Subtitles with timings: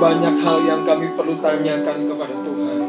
[0.00, 2.80] banyak hal yang kami perlu tanyakan kepada Tuhan.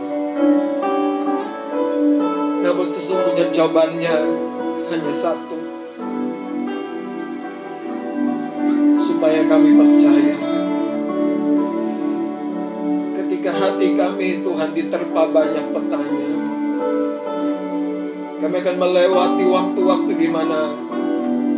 [2.64, 4.16] Namun sesungguhnya jawabannya
[4.88, 5.60] hanya satu.
[8.96, 10.40] Supaya kami percaya.
[13.20, 16.44] Ketika hati kami Tuhan diterpa banyak pertanyaan.
[18.40, 20.72] Kami akan melewati waktu-waktu di mana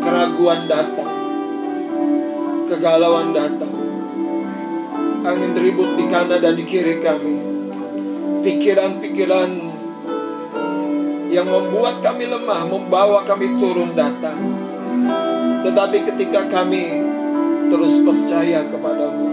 [0.02, 1.14] keraguan datang.
[2.66, 3.83] Kegalauan datang.
[5.24, 7.40] Angin ribut di kanan dan di kiri kami.
[8.44, 9.52] Pikiran-pikiran
[11.32, 14.36] yang membuat kami lemah, membawa kami turun datang.
[15.64, 17.08] Tetapi ketika kami
[17.72, 19.28] terus percaya kepadamu,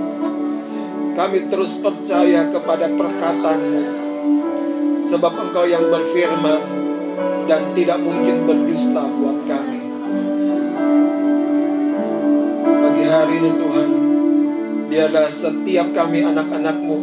[1.19, 3.85] kami terus percaya kepada perkataanmu,
[5.03, 6.63] sebab engkau yang berfirman
[7.51, 9.83] dan tidak mungkin berdusta buat kami.
[12.63, 13.90] Pagi hari ini Tuhan,
[14.91, 16.99] biarlah setiap kami anak-anakmu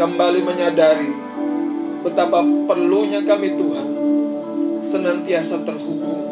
[0.00, 1.12] kembali menyadari
[2.00, 3.88] betapa perlunya kami Tuhan
[4.80, 6.24] senantiasa terhubung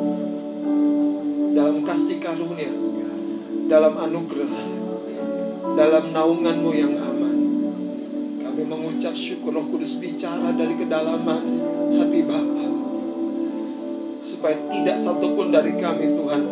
[1.52, 2.72] dalam kasih karunia,
[3.68, 4.56] dalam anugerah,
[5.76, 7.36] dalam naunganmu yang aman.
[8.40, 11.44] Kami mengucap syukur Roh Kudus bicara dari kedalaman
[11.92, 12.66] hati Bapa
[14.24, 16.42] supaya tidak satupun dari kami Tuhan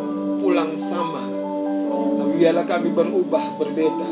[0.44, 1.35] pulang sama.
[2.36, 4.08] Biarlah kami berubah, berbeda.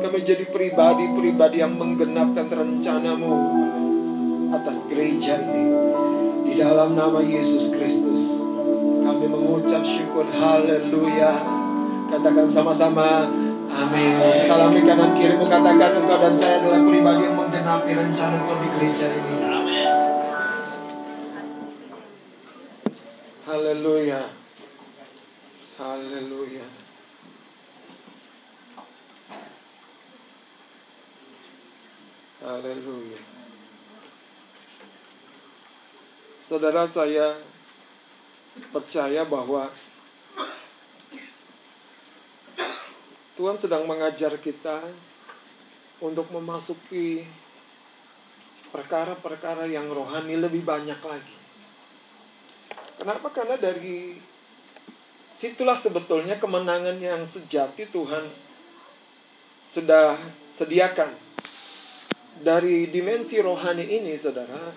[0.00, 3.36] Kami jadi pribadi-pribadi yang menggenapkan rencanamu
[4.56, 5.68] atas gereja ini.
[6.48, 8.40] Di dalam nama Yesus Kristus.
[9.04, 11.36] Kami mengucap syukur haleluya.
[12.08, 13.28] Katakan sama-sama
[13.68, 14.40] amin.
[14.40, 19.08] Salami kanan kirimu katakan engkau dan saya adalah pribadi yang menggenapi rencana Tuhan di gereja
[19.12, 19.34] ini.
[23.48, 24.20] Haleluya.
[25.76, 26.87] Haleluya.
[32.58, 33.22] Haleluya.
[36.42, 37.38] Saudara saya
[38.74, 39.70] percaya bahwa
[43.38, 44.82] Tuhan sedang mengajar kita
[46.02, 47.22] untuk memasuki
[48.74, 51.38] perkara-perkara yang rohani lebih banyak lagi.
[52.98, 53.30] Kenapa?
[53.30, 54.18] Karena dari
[55.30, 58.26] situlah sebetulnya kemenangan yang sejati Tuhan
[59.62, 60.18] sudah
[60.50, 61.27] sediakan.
[62.38, 64.70] Dari dimensi rohani ini, saudara,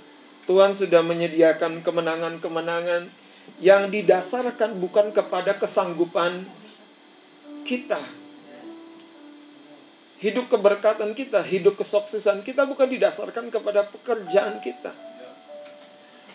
[0.50, 3.10] Tuhan sudah menyediakan kemenangan-kemenangan
[3.62, 6.46] yang didasarkan bukan kepada kesanggupan
[7.66, 8.02] kita.
[10.22, 14.94] Hidup keberkatan kita, hidup kesuksesan kita bukan didasarkan kepada pekerjaan kita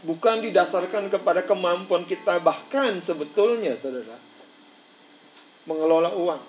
[0.07, 4.15] bukan didasarkan kepada kemampuan kita bahkan sebetulnya saudara
[5.67, 6.43] mengelola uang.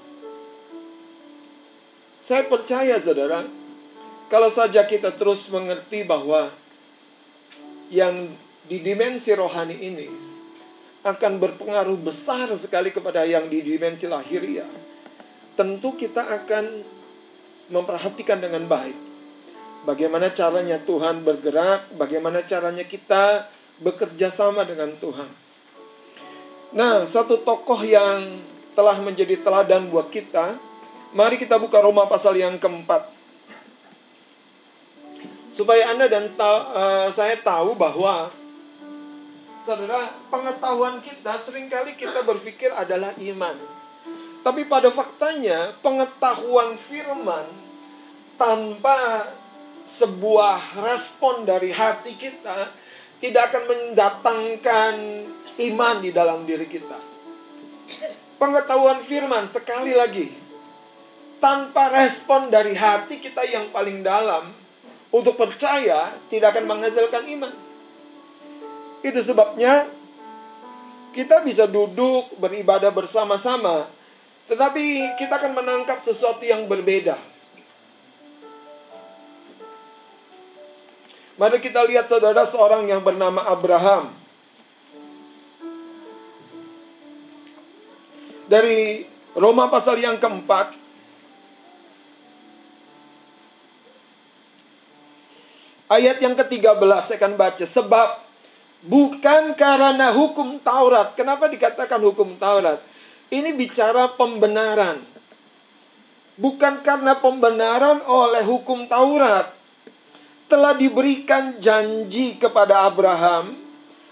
[2.21, 3.41] Saya percaya saudara,
[4.27, 6.51] kalau saja kita terus mengerti bahwa
[7.87, 8.31] yang
[8.67, 10.09] di dimensi rohani ini
[11.07, 14.67] akan berpengaruh besar sekali kepada yang di dimensi lahiriah.
[15.55, 16.83] Tentu kita akan
[17.71, 19.07] memperhatikan dengan baik
[19.87, 23.47] Bagaimana caranya Tuhan bergerak, bagaimana caranya kita
[23.79, 25.31] bekerja sama dengan Tuhan.
[26.75, 28.43] Nah, satu tokoh yang
[28.75, 30.59] telah menjadi teladan buat kita,
[31.15, 33.15] mari kita buka Roma pasal yang keempat.
[35.57, 38.29] Supaya Anda dan uh, saya tahu bahwa
[39.57, 43.57] saudara, pengetahuan kita sering kali kita berpikir adalah iman.
[44.45, 47.49] Tapi pada faktanya, pengetahuan firman
[48.37, 49.25] tanpa
[49.81, 52.69] sebuah respon dari hati kita
[53.17, 54.93] tidak akan mendatangkan
[55.73, 57.01] iman di dalam diri kita.
[58.37, 60.29] Pengetahuan firman sekali lagi
[61.41, 64.66] tanpa respon dari hati kita yang paling dalam
[65.11, 67.53] untuk percaya tidak akan menghasilkan iman.
[69.05, 69.87] Itu sebabnya
[71.15, 73.87] kita bisa duduk beribadah bersama-sama,
[74.45, 77.17] tetapi kita akan menangkap sesuatu yang berbeda.
[81.37, 84.09] Mari kita lihat saudara seorang yang bernama Abraham.
[88.49, 89.05] Dari
[89.37, 90.86] Roma pasal yang keempat.
[95.87, 97.63] Ayat yang ke-13 saya akan baca.
[97.63, 98.07] Sebab
[98.83, 101.15] bukan karena hukum Taurat.
[101.15, 102.83] Kenapa dikatakan hukum Taurat?
[103.31, 104.99] Ini bicara pembenaran.
[106.35, 109.47] Bukan karena pembenaran oleh hukum Taurat
[110.47, 113.55] telah diberikan janji kepada Abraham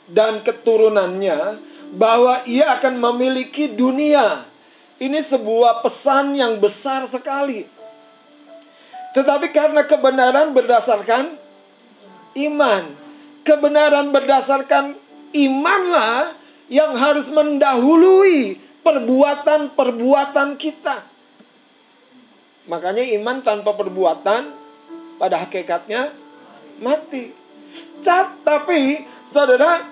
[0.08, 1.60] dan keturunannya
[1.96, 4.48] bahwa ia akan memiliki dunia.
[4.96, 7.68] Ini sebuah pesan yang besar sekali.
[9.12, 11.45] Tetapi karena kebenaran berdasarkan
[12.36, 12.84] iman,
[13.48, 14.96] kebenaran berdasarkan
[15.32, 16.36] imanlah
[16.68, 21.02] yang harus mendahului perbuatan-perbuatan kita.
[22.66, 24.50] Makanya iman tanpa perbuatan
[25.22, 26.10] pada hakikatnya
[26.82, 27.32] mati.
[28.02, 29.86] Cat, tapi saudara,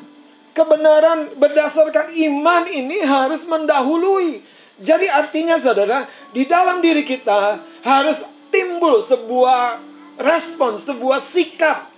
[0.57, 4.41] kebenaran berdasarkan iman ini harus mendahului.
[4.81, 9.81] Jadi artinya saudara, di dalam diri kita harus timbul sebuah
[10.17, 11.92] respon, sebuah sikap.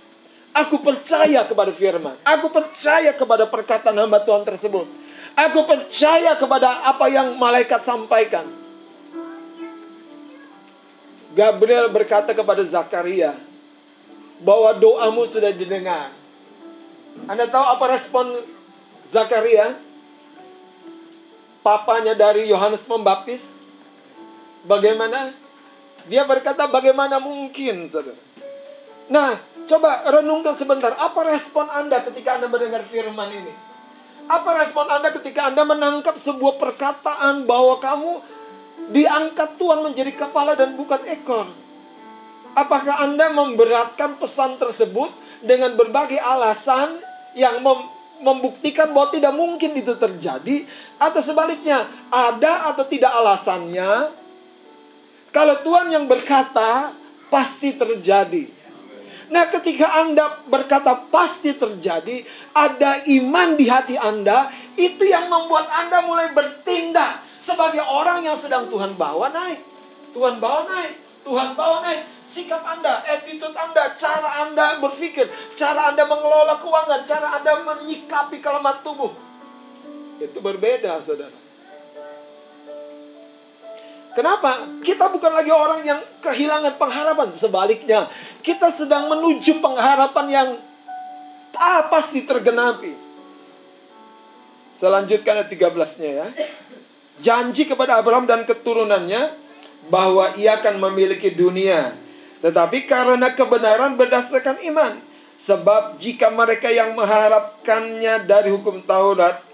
[0.56, 2.16] Aku percaya kepada firman.
[2.24, 4.88] Aku percaya kepada perkataan hamba Tuhan tersebut.
[5.36, 8.48] Aku percaya kepada apa yang malaikat sampaikan.
[11.36, 13.36] Gabriel berkata kepada Zakaria
[14.40, 16.08] bahwa doamu sudah didengar.
[17.28, 18.32] Anda tahu apa respon
[19.04, 19.76] Zakaria?
[21.60, 23.60] Papanya dari Yohanes Pembaptis.
[24.64, 25.36] Bagaimana?
[26.08, 27.84] Dia berkata bagaimana mungkin.
[29.12, 30.94] Nah, coba renungkan sebentar.
[30.96, 33.54] Apa respon Anda ketika Anda mendengar firman ini?
[34.26, 38.12] Apa respon Anda ketika Anda menangkap sebuah perkataan bahwa kamu
[38.90, 41.46] diangkat Tuhan menjadi kepala dan bukan ekor.
[42.56, 45.12] Apakah Anda memberatkan pesan tersebut
[45.44, 46.98] dengan berbagai alasan
[47.36, 50.64] yang mem membuktikan bahwa tidak mungkin itu terjadi
[50.96, 54.08] atau sebaliknya ada atau tidak alasannya
[55.36, 56.96] kalau Tuhan yang berkata
[57.28, 58.48] pasti terjadi
[59.26, 62.22] Nah, ketika Anda berkata pasti terjadi,
[62.54, 68.70] ada iman di hati Anda, itu yang membuat Anda mulai bertindak sebagai orang yang sedang
[68.70, 69.60] Tuhan bawa naik.
[70.14, 70.94] Tuhan bawa naik,
[71.26, 72.02] Tuhan bawa naik.
[72.22, 75.26] Sikap Anda, attitude Anda, cara Anda berpikir,
[75.58, 79.10] cara Anda mengelola keuangan, cara Anda menyikapi kelemahan tubuh.
[80.22, 81.45] Itu berbeda, saudara.
[84.16, 84.64] Kenapa?
[84.80, 87.28] Kita bukan lagi orang yang kehilangan pengharapan.
[87.36, 88.08] Sebaliknya,
[88.40, 90.48] kita sedang menuju pengharapan yang
[91.52, 92.96] ah, pasti tergenapi.
[94.72, 96.26] Selanjutnya ayat 13-nya ya.
[97.20, 99.20] Janji kepada Abraham dan keturunannya
[99.92, 101.92] bahwa ia akan memiliki dunia.
[102.40, 104.96] Tetapi karena kebenaran berdasarkan iman.
[105.36, 109.44] Sebab jika mereka yang mengharapkannya dari hukum Taurat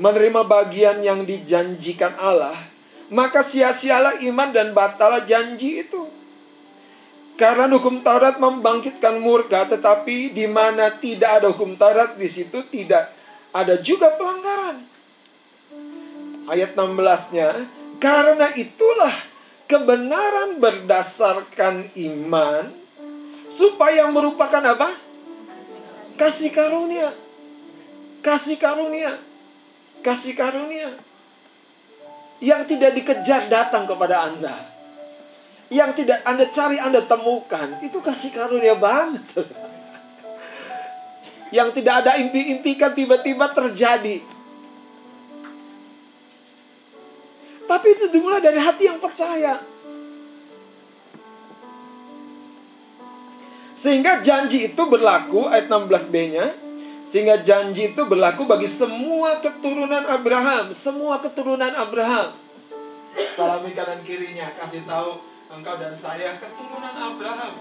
[0.00, 2.56] menerima bagian yang dijanjikan Allah,
[3.08, 6.08] maka sia-sialah iman dan batalah janji itu.
[7.38, 13.14] Karena hukum Taurat membangkitkan murka, tetapi di mana tidak ada hukum Taurat, di situ tidak
[13.54, 14.82] ada juga pelanggaran.
[16.50, 17.48] Ayat 16-nya,
[18.02, 19.14] karena itulah
[19.70, 22.74] kebenaran berdasarkan iman,
[23.46, 24.90] supaya merupakan apa?
[26.18, 27.14] Kasih karunia.
[28.18, 29.14] Kasih karunia.
[30.02, 31.07] Kasih karunia
[32.38, 34.54] yang tidak dikejar datang kepada Anda.
[35.68, 37.68] Yang tidak Anda cari, Anda temukan.
[37.82, 39.26] Itu kasih karunia banget.
[41.56, 44.22] yang tidak ada impi-impikan tiba-tiba terjadi.
[47.68, 49.60] Tapi itu dimulai dari hati yang percaya.
[53.76, 56.67] Sehingga janji itu berlaku ayat 16b-nya
[57.08, 62.36] sehingga janji itu berlaku bagi semua keturunan Abraham, semua keturunan Abraham.
[63.08, 65.16] Salami kanan kirinya, kasih tahu
[65.48, 67.52] engkau dan saya keturunan Abraham.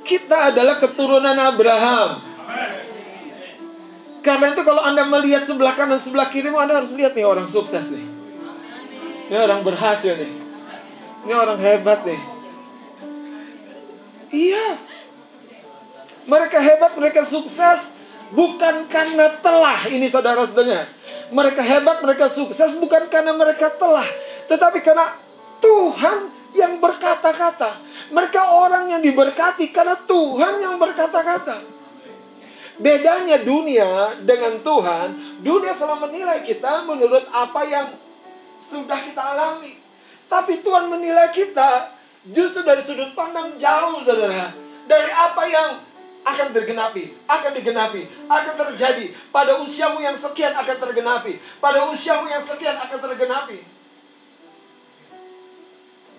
[0.00, 2.10] Kita adalah keturunan Abraham.
[4.24, 7.92] Karena itu kalau Anda melihat sebelah kanan sebelah kiri, Anda harus lihat nih orang sukses
[7.92, 8.19] nih.
[9.30, 10.32] Ini orang berhasil nih.
[11.22, 12.18] Ini orang hebat nih.
[14.34, 14.66] Iya.
[16.26, 17.94] Mereka hebat, mereka sukses
[18.34, 19.86] bukan karena telah.
[19.86, 20.82] Ini saudara-saudaranya.
[21.30, 24.06] Mereka hebat, mereka sukses bukan karena mereka telah,
[24.50, 25.06] tetapi karena
[25.62, 26.18] Tuhan
[26.58, 27.78] yang berkata-kata.
[28.10, 31.62] Mereka orang yang diberkati karena Tuhan yang berkata-kata.
[32.82, 37.86] Bedanya dunia dengan Tuhan, dunia selalu menilai kita menurut apa yang
[38.60, 39.80] sudah kita alami.
[40.30, 41.90] Tapi Tuhan menilai kita
[42.28, 44.52] justru dari sudut pandang jauh, saudara.
[44.86, 45.70] Dari apa yang
[46.20, 49.10] akan tergenapi, akan digenapi, akan terjadi.
[49.32, 51.40] Pada usiamu yang sekian akan tergenapi.
[51.58, 53.58] Pada usiamu yang sekian akan tergenapi.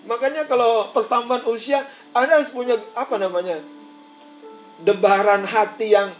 [0.02, 3.62] Makanya kalau pertambahan usia, Anda harus punya apa namanya?
[4.82, 6.10] Debaran hati yang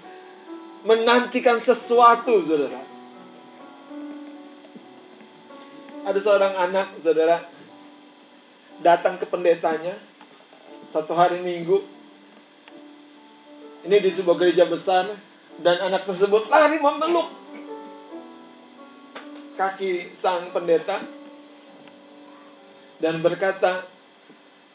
[0.87, 2.92] menantikan sesuatu, saudara.
[6.03, 7.39] Ada seorang anak, saudara,
[8.83, 9.95] datang ke pendetanya
[10.91, 11.79] satu hari minggu.
[13.87, 15.07] Ini di sebuah gereja besar
[15.63, 17.31] dan anak tersebut lari memeluk
[19.55, 20.99] kaki sang pendeta
[22.99, 23.87] dan berkata,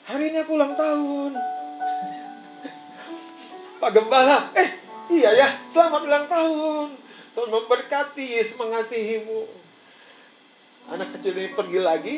[0.08, 1.32] "Hari ini aku ulang tahun."
[3.84, 4.70] Pak Gembala, "Eh,
[5.12, 6.88] iya ya, selamat ulang tahun."
[7.36, 9.57] Tuhan memberkati, Yesus mengasihimu.
[10.88, 12.18] Anak kecil ini pergi lagi,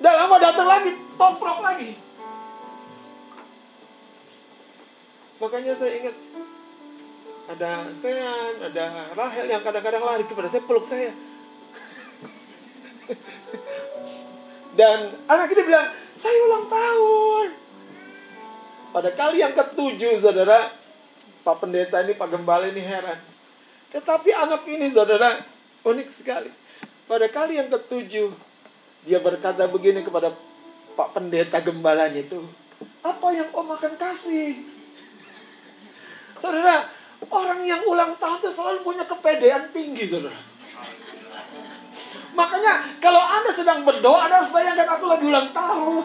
[0.00, 1.92] Udah lama datang lagi, toprok lagi.
[5.36, 6.16] Makanya saya ingat
[7.52, 11.12] ada Sean, ada Rahel yang kadang-kadang lari kepada saya peluk saya.
[14.80, 17.48] Dan anak ini bilang, saya ulang tahun.
[18.96, 20.72] Pada kali yang ketujuh, saudara,
[21.44, 23.20] Pak Pendeta ini, Pak Gembala ini heran.
[23.92, 25.44] Tetapi anak ini, saudara,
[25.84, 26.59] unik sekali.
[27.10, 28.30] Pada kali yang ketujuh,
[29.02, 30.30] dia berkata begini kepada
[30.94, 32.38] Pak Pendeta gembalanya itu.
[33.02, 34.62] Apa yang om akan kasih?
[36.38, 36.86] Saudara,
[37.26, 40.38] orang yang ulang tahun itu selalu punya kepedean tinggi, saudara.
[42.30, 46.04] Makanya kalau Anda sedang berdoa, Anda harus bayangkan aku lagi ulang tahun.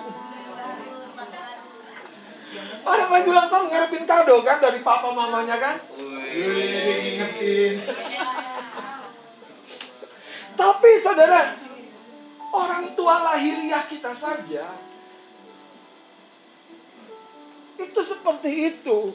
[2.82, 5.78] Orang lagi ulang tahun ngarepin kado kan dari papa mamanya kan?
[6.02, 7.74] Wih, diingetin.
[10.56, 11.52] Tapi saudara,
[12.56, 14.64] orang tua lahiriah kita saja
[17.76, 19.12] itu seperti itu.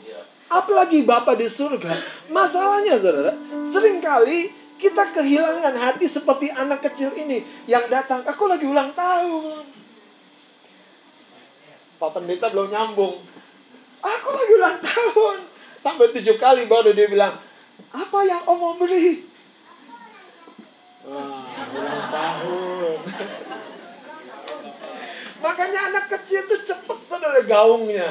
[0.51, 1.95] Apalagi Bapak di surga.
[2.29, 3.33] Masalahnya saudara,
[3.71, 9.65] sering kali kita kehilangan hati seperti anak kecil ini yang datang, aku lagi ulang tahun.
[12.01, 13.21] Pak pendeta belum nyambung.
[14.01, 15.37] Aku lagi ulang tahun.
[15.77, 17.37] Sampai tujuh kali baru dia bilang,
[17.93, 19.30] apa yang om mau beli?
[21.11, 21.43] Wah,
[21.75, 22.99] ulang tahun.
[25.45, 28.07] Makanya anak kecil tuh cepet saudara gaungnya.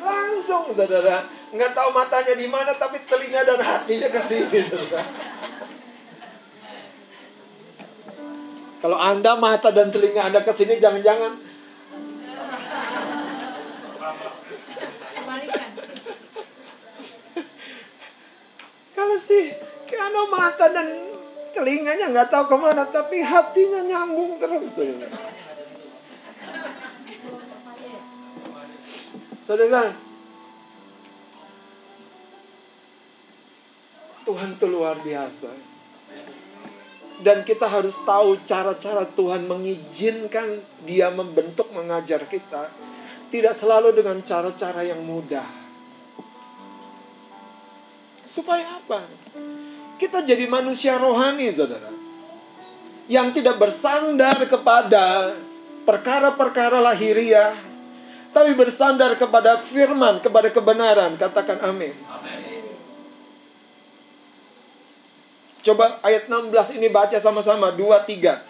[0.00, 1.28] Langsung saudara.
[1.52, 5.04] Nggak tahu matanya di mana tapi telinga dan hatinya ke sini saudara.
[8.80, 11.36] Kalau Anda mata dan telinga Anda ke sini jangan-jangan
[18.96, 19.52] Kalau sih
[19.84, 21.19] kalau mata dan
[21.52, 24.74] telinganya nggak tahu ke mana tapi hatinya nyambung terus.
[29.44, 29.90] Saudara,
[34.22, 35.50] Tuhan itu luar biasa.
[37.20, 42.72] Dan kita harus tahu cara-cara Tuhan mengizinkan dia membentuk mengajar kita.
[43.28, 45.44] Tidak selalu dengan cara-cara yang mudah.
[48.24, 49.02] Supaya apa?
[50.00, 51.92] Kita jadi manusia rohani, saudara.
[53.04, 55.36] Yang tidak bersandar kepada
[55.84, 57.52] perkara-perkara lahiriah,
[58.32, 61.20] tapi bersandar kepada firman, kepada kebenaran.
[61.20, 61.92] Katakan amin.
[65.60, 67.68] Coba ayat 16 ini baca sama-sama.
[67.68, 68.40] Dua, tiga.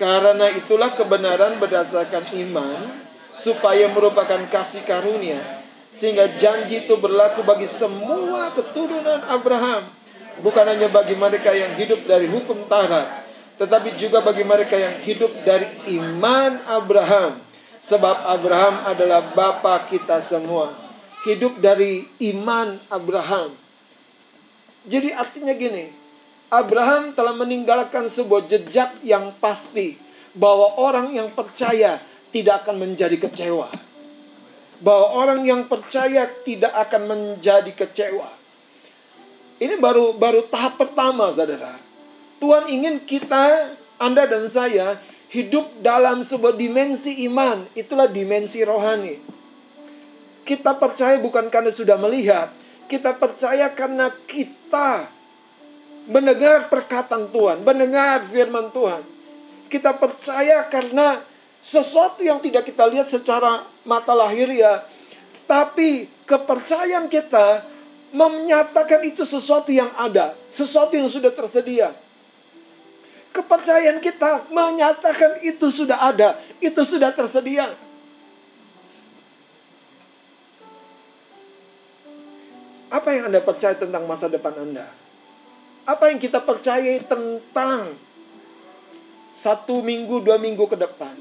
[0.00, 3.04] Karena itulah kebenaran berdasarkan iman.
[3.36, 5.36] Supaya merupakan kasih karunia.
[5.76, 10.03] Sehingga janji itu berlaku bagi semua keturunan Abraham.
[10.42, 13.26] Bukan hanya bagi mereka yang hidup dari hukum Taurat.
[13.54, 17.44] Tetapi juga bagi mereka yang hidup dari iman Abraham
[17.84, 20.72] Sebab Abraham adalah bapa kita semua.
[21.28, 23.52] Hidup dari iman Abraham.
[24.88, 25.92] Jadi artinya gini,
[26.48, 30.00] Abraham telah meninggalkan sebuah jejak yang pasti
[30.32, 32.00] bahwa orang yang percaya
[32.32, 33.68] tidak akan menjadi kecewa.
[34.80, 38.43] Bahwa orang yang percaya tidak akan menjadi kecewa.
[39.58, 41.78] Ini baru baru tahap pertama, Saudara.
[42.42, 43.70] Tuhan ingin kita,
[44.02, 44.98] Anda dan saya
[45.30, 49.22] hidup dalam sebuah dimensi iman, itulah dimensi rohani.
[50.42, 52.50] Kita percaya bukan karena sudah melihat,
[52.90, 55.08] kita percaya karena kita
[56.10, 59.02] mendengar perkataan Tuhan, mendengar firman Tuhan.
[59.72, 61.24] Kita percaya karena
[61.64, 64.84] sesuatu yang tidak kita lihat secara mata lahiriah,
[65.48, 67.73] tapi kepercayaan kita
[68.14, 71.90] menyatakan itu sesuatu yang ada, sesuatu yang sudah tersedia.
[73.34, 77.74] Kepercayaan kita menyatakan itu sudah ada, itu sudah tersedia.
[82.94, 84.86] Apa yang Anda percaya tentang masa depan Anda?
[85.82, 87.98] Apa yang kita percaya tentang
[89.34, 91.18] satu minggu, dua minggu ke depan?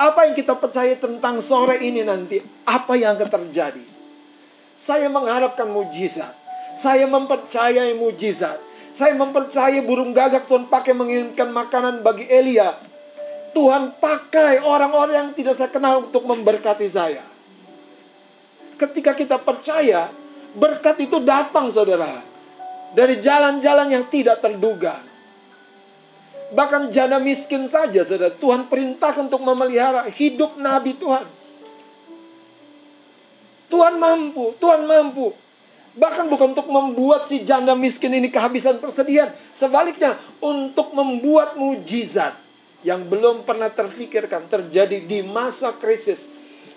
[0.00, 2.40] Apa yang kita percaya tentang sore ini nanti?
[2.64, 3.93] Apa yang akan terjadi?
[4.74, 6.34] Saya mengharapkan mujizat.
[6.74, 8.58] Saya mempercayai mujizat.
[8.94, 12.74] Saya mempercayai burung gagak Tuhan pakai mengirimkan makanan bagi Elia.
[13.54, 17.22] Tuhan pakai orang-orang yang tidak saya kenal untuk memberkati saya.
[18.74, 20.10] Ketika kita percaya,
[20.58, 22.22] berkat itu datang saudara.
[22.94, 24.98] Dari jalan-jalan yang tidak terduga.
[26.54, 28.34] Bahkan janda miskin saja saudara.
[28.34, 31.43] Tuhan perintahkan untuk memelihara hidup Nabi Tuhan.
[33.74, 35.34] Tuhan mampu, Tuhan mampu.
[35.98, 39.34] Bahkan bukan untuk membuat si janda miskin ini kehabisan persediaan.
[39.50, 42.38] Sebaliknya, untuk membuat mujizat
[42.86, 46.30] yang belum pernah terfikirkan terjadi di masa krisis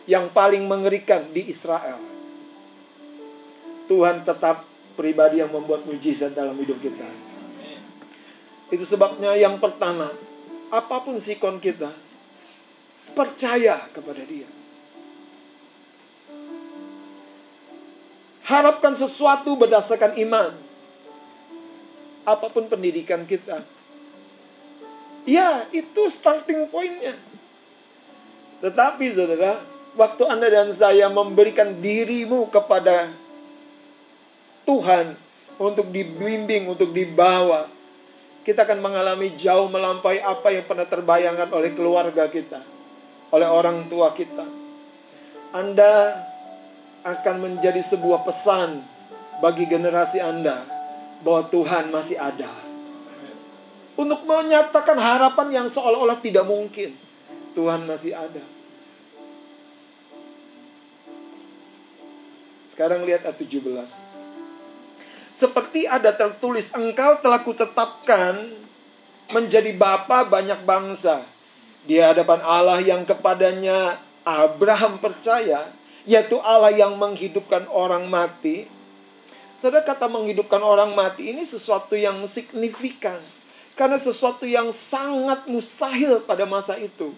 [0.10, 2.01] yang paling mengerikan di Israel.
[3.86, 4.66] Tuhan tetap
[4.98, 7.06] pribadi yang membuat mujizat dalam hidup kita.
[8.74, 10.10] Itu sebabnya yang pertama,
[10.74, 11.94] apa pun sikon kita,
[13.13, 14.50] percaya kepada dia.
[18.48, 20.56] Harapkan sesuatu berdasarkan iman.
[22.24, 23.63] Apa pun pendidikan kita,
[25.27, 27.12] Ya, itu starting pointnya.
[28.63, 29.60] Tetapi saudara,
[30.00, 33.12] waktu Anda dan saya memberikan dirimu kepada
[34.63, 35.20] Tuhan
[35.60, 37.68] untuk dibimbing, untuk dibawa,
[38.48, 42.63] kita akan mengalami jauh melampaui apa yang pernah terbayangkan oleh keluarga kita,
[43.36, 44.48] oleh orang tua kita.
[45.51, 46.24] Anda
[47.07, 48.83] akan menjadi sebuah pesan
[49.39, 50.59] bagi generasi Anda
[51.23, 52.51] bahwa Tuhan masih ada
[53.97, 56.93] untuk menyatakan harapan yang seolah-olah tidak mungkin.
[57.57, 58.45] Tuhan masih ada.
[62.69, 63.57] Sekarang lihat ayat 17.
[65.33, 68.37] Seperti ada tertulis, engkau telah kutetapkan
[69.33, 71.25] menjadi bapa banyak bangsa.
[71.89, 75.65] Di hadapan Allah yang kepadanya Abraham percaya,
[76.07, 78.65] yaitu Allah yang menghidupkan orang mati.
[79.51, 83.20] Saudara kata menghidupkan orang mati ini sesuatu yang signifikan
[83.75, 87.11] karena sesuatu yang sangat mustahil pada masa itu.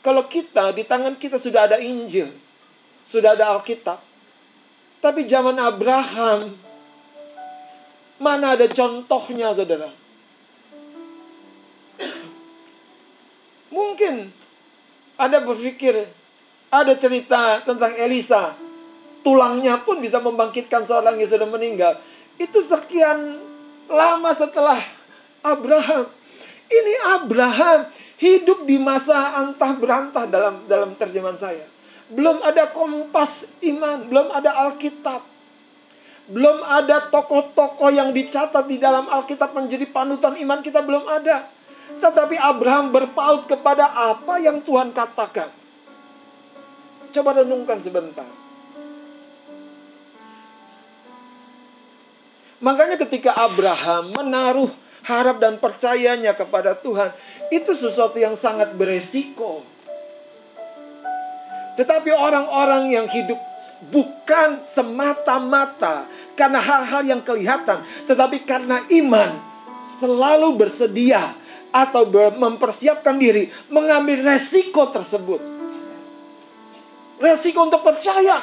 [0.00, 2.28] Kalau kita, di tangan kita sudah ada Injil.
[3.04, 4.00] Sudah ada Alkitab.
[5.00, 6.56] Tapi zaman Abraham,
[8.16, 9.88] mana ada contohnya saudara?
[13.72, 14.32] Mungkin
[15.16, 16.08] Anda berpikir
[16.82, 18.58] ada cerita tentang Elisa.
[19.22, 21.96] Tulangnya pun bisa membangkitkan seorang yang sudah meninggal.
[22.36, 23.40] Itu sekian
[23.88, 24.76] lama setelah
[25.40, 26.10] Abraham.
[26.68, 31.64] Ini Abraham hidup di masa antah berantah dalam dalam terjemahan saya.
[32.12, 35.24] Belum ada kompas iman, belum ada Alkitab.
[36.24, 41.48] Belum ada tokoh-tokoh yang dicatat di dalam Alkitab menjadi panutan iman kita belum ada.
[42.00, 45.63] Tetapi Abraham berpaut kepada apa yang Tuhan katakan.
[47.14, 48.26] Coba renungkan sebentar.
[52.58, 54.72] Makanya ketika Abraham menaruh
[55.06, 57.14] harap dan percayanya kepada Tuhan,
[57.54, 59.62] itu sesuatu yang sangat beresiko.
[61.78, 63.38] Tetapi orang-orang yang hidup
[63.94, 67.78] bukan semata-mata karena hal-hal yang kelihatan,
[68.10, 69.38] tetapi karena iman
[69.84, 71.20] selalu bersedia
[71.70, 75.53] atau mempersiapkan diri mengambil resiko tersebut.
[77.24, 78.36] Resiko untuk percaya.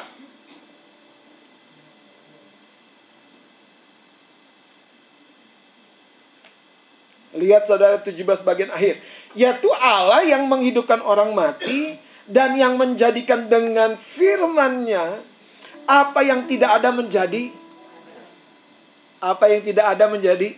[7.37, 8.97] Lihat saudara 17 bagian akhir.
[9.37, 15.21] Yaitu Allah yang menghidupkan orang mati dan yang menjadikan dengan firman-Nya
[15.85, 17.53] apa yang tidak ada menjadi
[19.21, 20.57] apa yang tidak ada menjadi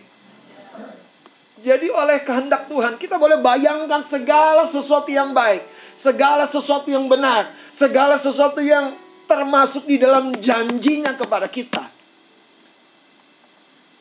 [1.64, 7.50] jadi oleh kehendak Tuhan kita boleh bayangkan segala sesuatu yang baik, segala sesuatu yang benar,
[7.70, 11.90] segala sesuatu yang termasuk di dalam janjinya kepada kita.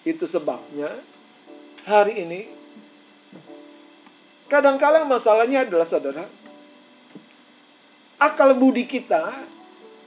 [0.03, 0.91] Itu sebabnya
[1.87, 2.41] hari ini
[4.53, 6.29] Kadang-kadang masalahnya adalah saudara,
[8.21, 9.33] akal budi kita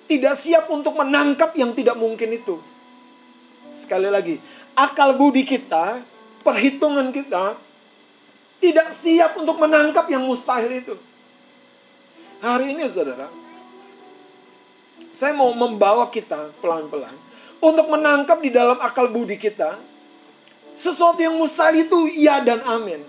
[0.06, 2.62] tidak siap untuk menangkap yang tidak mungkin itu.
[3.74, 4.38] Sekali lagi,
[4.78, 5.98] akal budi kita,
[6.46, 7.58] perhitungan kita
[8.62, 10.94] tidak siap untuk menangkap yang mustahil itu.
[12.46, 13.26] Hari ini saudara,
[15.10, 17.10] saya mau membawa kita pelan-pelan
[17.58, 19.74] untuk menangkap di dalam akal budi kita
[20.78, 23.02] sesuatu yang mustahil itu iya dan amin.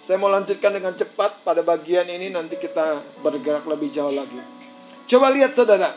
[0.00, 4.40] Saya mau lanjutkan dengan cepat pada bagian ini nanti kita bergerak lebih jauh lagi.
[5.12, 5.92] Coba lihat saudara.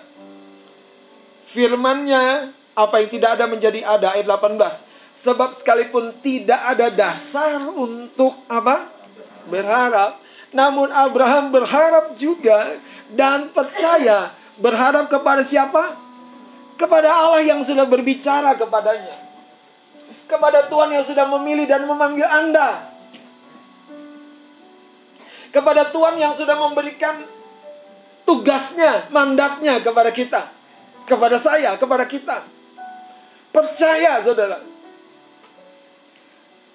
[1.47, 4.92] Firmannya apa yang tidak ada menjadi ada ayat 18.
[5.13, 8.89] Sebab sekalipun tidak ada dasar untuk apa?
[9.45, 10.17] Berharap.
[10.49, 12.81] Namun Abraham berharap juga
[13.13, 14.33] dan percaya.
[14.57, 15.97] Berharap kepada siapa?
[16.77, 19.33] Kepada Allah yang sudah berbicara kepadanya.
[20.23, 22.89] kepada Tuhan yang sudah memilih dan memanggil Anda.
[25.53, 27.21] Kepada Tuhan yang sudah memberikan
[28.25, 30.49] tugasnya, mandatnya kepada kita.
[31.05, 32.41] Kepada saya, kepada kita.
[33.53, 34.72] Percaya saudara.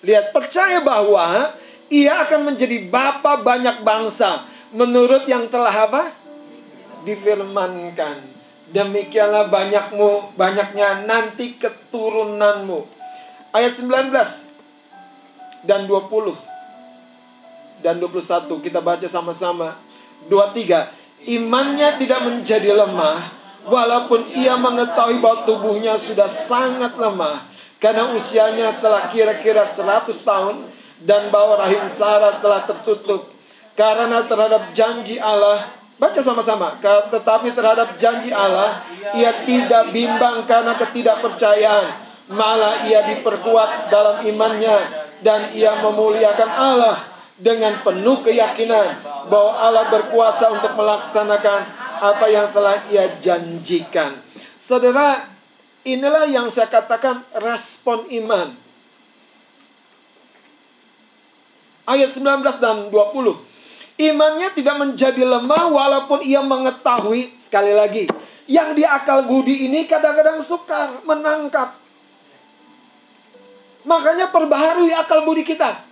[0.02, 1.54] Lihat, percaya bahwa
[1.88, 4.44] ia akan menjadi bapa banyak bangsa.
[4.70, 6.12] Menurut yang telah apa?
[7.02, 8.36] Difirmankan.
[8.68, 12.84] Demikianlah banyakmu, banyaknya nanti keturunanmu.
[13.56, 14.12] Ayat 19
[15.64, 16.36] dan 20
[17.80, 19.72] dan 21 kita baca sama-sama.
[20.28, 23.18] 23 Imannya tidak menjadi lemah
[23.66, 27.42] walaupun ia mengetahui bahwa tubuhnya sudah sangat lemah
[27.78, 30.66] karena usianya telah kira-kira 100 tahun
[31.02, 33.30] dan bahwa rahim Sarah telah tertutup
[33.78, 36.78] karena terhadap janji Allah Baca sama-sama.
[37.10, 38.78] Tetapi terhadap janji Allah,
[39.18, 42.06] ia tidak bimbang karena ketidakpercayaan.
[42.30, 44.78] Malah ia diperkuat dalam imannya
[45.26, 46.96] dan ia memuliakan Allah
[47.34, 51.60] dengan penuh keyakinan bahwa Allah berkuasa untuk melaksanakan
[51.98, 54.22] apa yang telah ia janjikan.
[54.54, 55.26] Saudara,
[55.86, 58.54] inilah yang saya katakan respon iman.
[61.88, 62.24] Ayat 19
[62.62, 62.94] dan 20.
[63.98, 68.06] Imannya tidak menjadi lemah walaupun ia mengetahui sekali lagi
[68.48, 71.76] yang di akal budi ini kadang-kadang sukar menangkap.
[73.84, 75.84] Makanya perbaharui akal budi kita.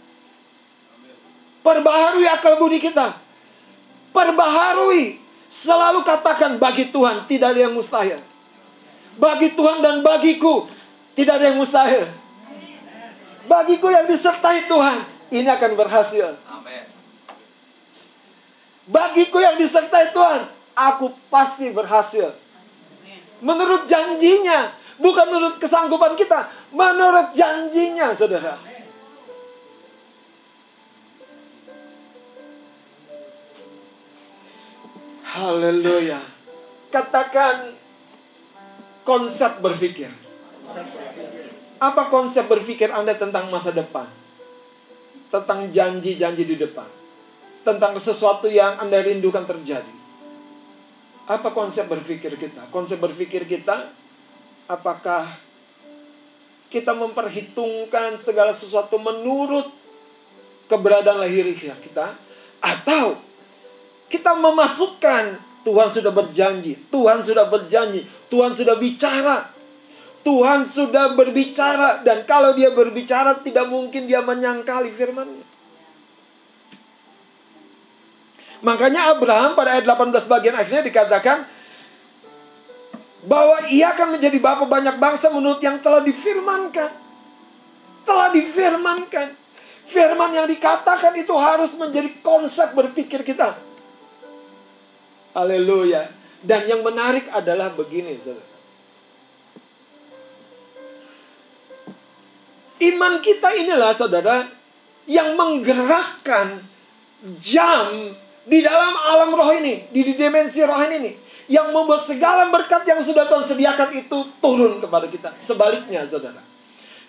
[1.61, 3.13] Perbaharui akal budi kita.
[4.11, 5.21] Perbaharui.
[5.47, 8.19] Selalu katakan bagi Tuhan tidak ada yang mustahil.
[9.17, 10.69] Bagi Tuhan dan bagiku
[11.17, 12.05] tidak ada yang mustahil.
[13.49, 14.99] Bagiku yang disertai Tuhan
[15.33, 16.37] ini akan berhasil.
[18.87, 20.47] Bagiku yang disertai Tuhan,
[20.79, 22.31] aku pasti berhasil.
[23.43, 24.71] Menurut janjinya,
[25.03, 28.55] bukan menurut kesanggupan kita, menurut janjinya, saudara.
[35.37, 36.23] Haleluya.
[36.89, 37.75] Katakan
[39.07, 40.11] konsep berpikir.
[41.79, 44.11] Apa konsep berpikir Anda tentang masa depan?
[45.31, 46.97] Tentang janji-janji di depan
[47.67, 49.91] tentang sesuatu yang Anda rindukan terjadi.
[51.27, 52.71] Apa konsep berpikir kita?
[52.71, 53.91] Konsep berpikir kita,
[54.71, 55.27] apakah
[56.71, 59.67] kita memperhitungkan segala sesuatu menurut
[60.71, 62.15] keberadaan lahiriah kita?
[62.63, 63.19] Atau
[64.07, 69.47] kita memasukkan Tuhan sudah berjanji, Tuhan sudah berjanji, Tuhan sudah bicara,
[70.27, 75.47] Tuhan sudah berbicara dan kalau dia berbicara tidak mungkin dia menyangkali firman-Nya.
[78.67, 81.47] Makanya Abraham pada ayat 18 bagian akhirnya dikatakan
[83.27, 86.91] bahwa ia akan menjadi bapa banyak bangsa menurut yang telah difirmankan.
[88.07, 89.29] Telah difirmankan.
[89.87, 93.55] Firman yang dikatakan itu harus menjadi konsep berpikir kita.
[95.31, 96.16] Haleluya.
[96.47, 98.55] Dan yang menarik adalah begini, saudara.
[102.79, 104.47] Iman kita inilah, saudara,
[105.11, 106.63] yang menggerakkan
[107.43, 108.15] jam
[108.47, 111.19] di dalam alam roh ini, di dimensi roh ini,
[111.51, 115.35] yang membuat segala berkat yang sudah Tuhan sediakan itu turun kepada kita.
[115.43, 116.47] Sebaliknya, saudara.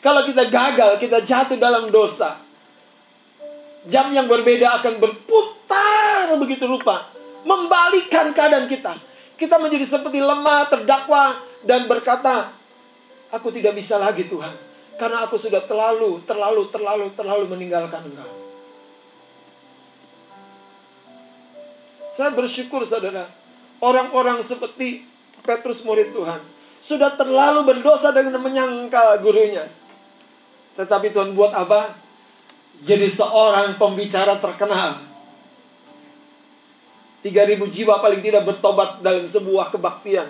[0.01, 2.41] Kalau kita gagal, kita jatuh dalam dosa,
[3.85, 7.05] jam yang berbeda akan berputar begitu rupa,
[7.45, 9.06] membalikan keadaan kita.
[9.37, 12.57] Kita menjadi seperti lemah, terdakwa, dan berkata,
[13.31, 14.55] Aku tidak bisa lagi Tuhan.
[14.97, 18.31] Karena aku sudah terlalu, terlalu, terlalu, terlalu meninggalkan Engkau.
[22.09, 23.29] Saya bersyukur saudara.
[23.77, 25.05] Orang-orang seperti
[25.45, 26.41] Petrus murid Tuhan.
[26.81, 29.69] Sudah terlalu berdosa dengan menyangkal gurunya.
[30.73, 31.93] Tetapi Tuhan buat apa?
[32.81, 34.97] Jadi seorang pembicara terkenal.
[37.27, 40.27] 3000 jiwa paling tidak bertobat dalam sebuah kebaktian.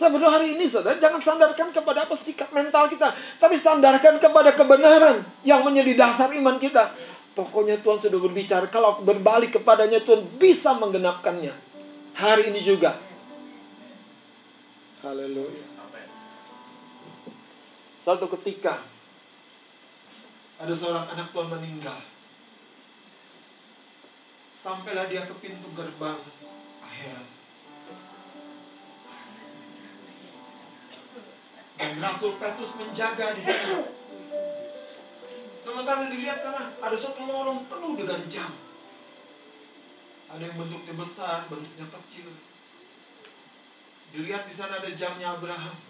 [0.00, 3.12] Berdoa hari ini saudara, jangan sandarkan kepada apa sikap mental kita.
[3.36, 6.96] Tapi sandarkan kepada kebenaran yang menjadi dasar iman kita.
[7.36, 8.66] Pokoknya Tuhan sudah berbicara.
[8.72, 11.52] Kalau aku berbalik kepadanya, Tuhan bisa menggenapkannya.
[12.16, 12.96] Hari ini juga.
[15.04, 15.68] Haleluya.
[18.00, 18.80] Satu ketika,
[20.56, 22.00] ada seorang anak Tuhan meninggal.
[24.60, 26.20] Sampailah dia ke pintu gerbang
[26.84, 27.28] akhirat.
[31.80, 33.88] Dan Rasul Petrus menjaga di sana.
[35.56, 38.52] Sementara dilihat sana ada suatu lorong penuh dengan jam.
[40.28, 42.28] Ada yang bentuknya besar, bentuknya kecil.
[44.12, 45.80] Dilihat di sana ada jamnya Abraham.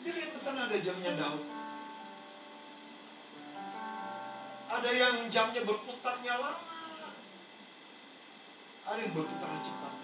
[0.00, 1.44] Dilihat ke sana ada jamnya Daud.
[4.72, 6.67] Ada yang jamnya berputarnya lama.
[8.88, 9.94] Yang berputar cepat.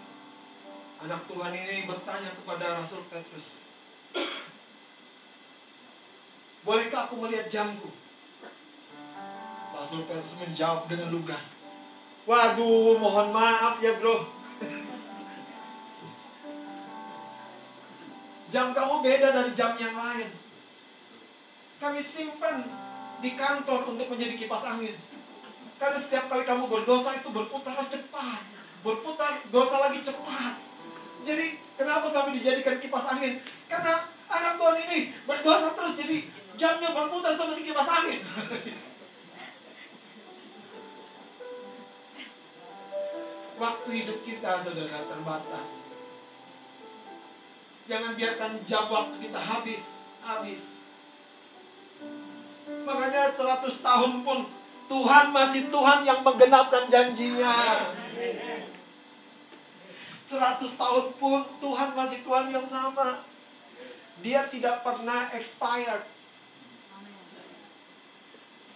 [1.03, 3.65] Anak Tuhan ini bertanya kepada Rasul Petrus.
[6.63, 7.91] Bolehkah aku melihat jamku?
[9.75, 11.67] Rasul Petrus menjawab dengan lugas.
[12.25, 14.31] Waduh, mohon maaf ya bro.
[18.49, 20.29] Jam kamu beda dari jam yang lain.
[21.83, 22.63] Kami simpan
[23.19, 24.95] di kantor untuk menjadi kipas angin.
[25.83, 28.64] Karena setiap kali kamu berdosa itu berputar cepat.
[28.85, 30.61] Berputar dosa lagi cepat.
[31.25, 33.41] Jadi kenapa sampai dijadikan kipas angin?
[33.65, 36.29] Karena anak Tuhan ini berdosa terus jadi
[36.61, 38.21] jamnya berputar seperti kipas angin.
[43.55, 46.03] Waktu hidup kita saudara terbatas.
[47.85, 50.81] Jangan biarkan jam waktu kita habis, habis.
[52.65, 54.49] Makanya 100 tahun pun
[54.89, 57.85] Tuhan masih Tuhan yang menggenapkan janjinya.
[60.35, 63.23] 100 tahun pun Tuhan masih Tuhan yang sama.
[64.19, 66.03] Dia tidak pernah expired.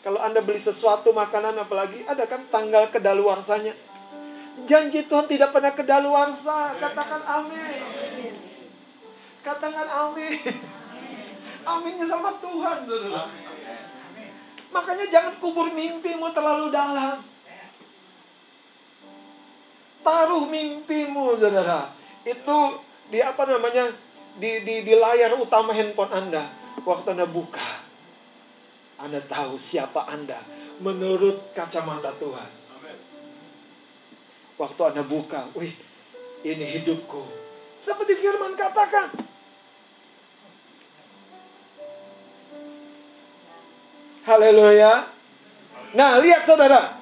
[0.06, 3.74] Kalau Anda beli sesuatu makanan apalagi ada kan tanggal kedaluarsanya.
[4.62, 6.78] Janji Tuhan tidak pernah kedaluarsa.
[6.78, 7.78] Katakan amin.
[9.42, 10.38] Katakan amin.
[11.66, 12.78] Aminnya sama Tuhan.
[14.68, 17.18] Makanya jangan kubur mimpimu terlalu dalam.
[20.08, 21.92] Taruh mimpimu, saudara.
[22.24, 22.80] Itu
[23.12, 23.92] di apa namanya?
[24.40, 26.48] Di, di, di layar utama handphone Anda.
[26.80, 27.84] Waktu Anda buka.
[28.96, 30.40] Anda tahu siapa Anda
[30.80, 32.50] menurut kacamata Tuhan.
[34.56, 35.76] Waktu Anda buka, wih,
[36.40, 37.28] ini hidupku.
[37.76, 39.12] Seperti firman katakan.
[44.24, 45.04] Haleluya.
[45.92, 46.96] Nah, lihat saudara.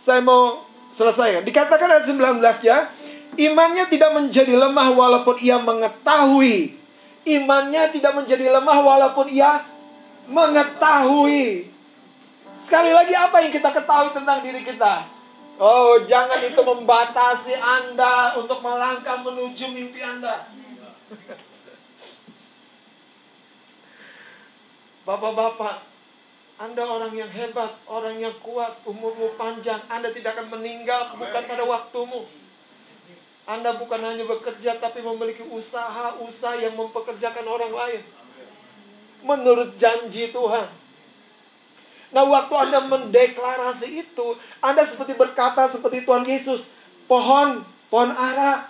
[0.00, 1.42] Saya mau selesai.
[1.46, 2.90] Dikatakan ayat 19 ya.
[3.38, 6.76] Imannya tidak menjadi lemah walaupun ia mengetahui.
[7.24, 9.64] Imannya tidak menjadi lemah walaupun ia
[10.26, 11.70] mengetahui.
[12.58, 15.06] Sekali lagi apa yang kita ketahui tentang diri kita?
[15.60, 20.48] Oh, jangan itu membatasi Anda untuk melangkah menuju mimpi Anda.
[25.04, 25.89] Bapak-bapak,
[26.60, 29.80] anda orang yang hebat, orang yang kuat, umurmu panjang.
[29.88, 32.28] Anda tidak akan meninggal bukan pada waktumu.
[33.48, 38.02] Anda bukan hanya bekerja tapi memiliki usaha-usaha yang mempekerjakan orang lain.
[39.24, 40.68] Menurut janji Tuhan.
[42.12, 46.76] Nah waktu Anda mendeklarasi itu, Anda seperti berkata seperti Tuhan Yesus.
[47.08, 48.68] Pohon, pohon ara,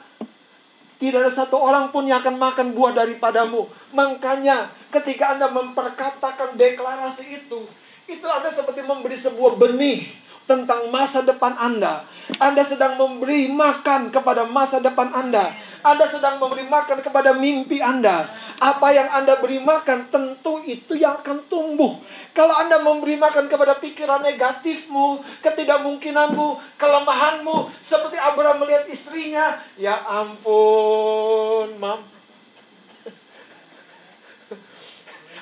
[1.03, 3.67] tidak ada satu orang pun yang akan makan buah daripadamu.
[3.91, 7.80] Makanya ketika Anda memperkatakan deklarasi itu,
[8.11, 10.03] itu Anda seperti memberi sebuah benih
[10.51, 12.03] tentang masa depan Anda.
[12.43, 15.47] Anda sedang memberi makan kepada masa depan Anda.
[15.87, 18.27] Anda sedang memberi makan kepada mimpi Anda.
[18.61, 21.97] Apa yang Anda beri makan tentu itu yang akan tumbuh.
[22.37, 31.73] Kalau Anda memberi makan kepada pikiran negatifmu, ketidakmungkinanmu, kelemahanmu, seperti Abraham melihat istrinya, ya ampun,
[31.81, 32.05] mam,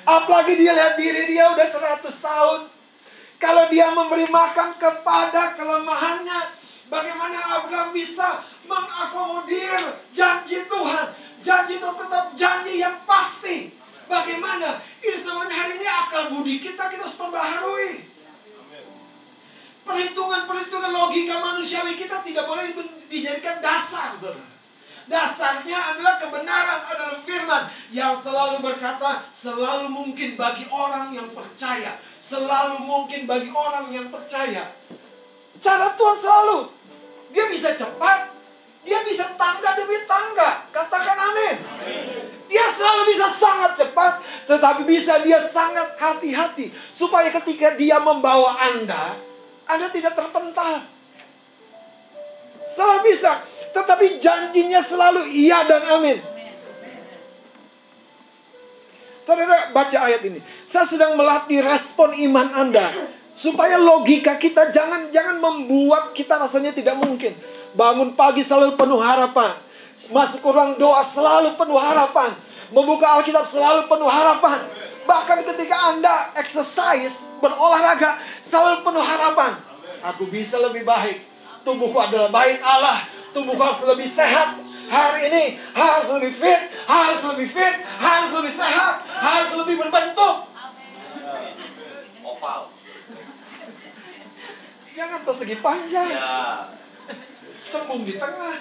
[0.08, 2.60] Apalagi dia lihat diri dia udah 100 tahun.
[3.36, 6.40] Kalau dia memberi makan kepada kelemahannya,
[6.88, 11.06] bagaimana Abraham bisa mengakomodir janji Tuhan?
[11.44, 13.76] Janji itu tetap janji yang pasti.
[14.08, 14.80] Bagaimana?
[15.04, 18.08] Ini semuanya hari ini akal budi kita kita harus perbaharui.
[19.84, 22.72] Perhitungan-perhitungan logika manusiawi kita tidak boleh
[23.12, 24.47] dijadikan dasar, saudara.
[25.08, 27.64] Dasarnya adalah kebenaran, adalah firman
[27.96, 31.96] yang selalu berkata, selalu mungkin bagi orang yang percaya.
[32.20, 34.68] Selalu mungkin bagi orang yang percaya.
[35.58, 36.58] Cara Tuhan selalu.
[37.32, 38.36] Dia bisa cepat,
[38.84, 40.68] dia bisa tangga demi tangga.
[40.76, 41.56] Katakan amin.
[42.48, 44.12] Dia selalu bisa sangat cepat,
[44.44, 46.68] tetapi bisa dia sangat hati-hati.
[46.72, 49.16] Supaya ketika dia membawa Anda,
[49.64, 50.84] Anda tidak terpental.
[52.68, 53.40] Selalu bisa.
[53.72, 56.18] Tetapi janjinya selalu iya dan amin.
[59.20, 60.40] Saudara baca ayat ini.
[60.64, 62.88] Saya sedang melatih respon iman Anda
[63.36, 67.36] supaya logika kita jangan jangan membuat kita rasanya tidak mungkin.
[67.76, 69.52] Bangun pagi selalu penuh harapan.
[70.08, 72.32] Masuk ke ruang doa selalu penuh harapan.
[72.72, 74.58] Membuka Alkitab selalu penuh harapan.
[75.04, 79.52] Bahkan ketika Anda exercise, berolahraga, selalu penuh harapan.
[80.08, 81.20] Aku bisa lebih baik.
[81.68, 82.96] Tubuhku adalah baik Allah
[83.38, 84.58] tubuh harus lebih sehat.
[84.88, 85.44] hari ini
[85.76, 90.48] harus lebih fit, harus lebih fit, harus lebih sehat, harus lebih berbentuk.
[92.24, 92.72] Opal.
[94.96, 96.72] Jangan persegi panjang, Ya.
[97.68, 98.56] cembung di tengah.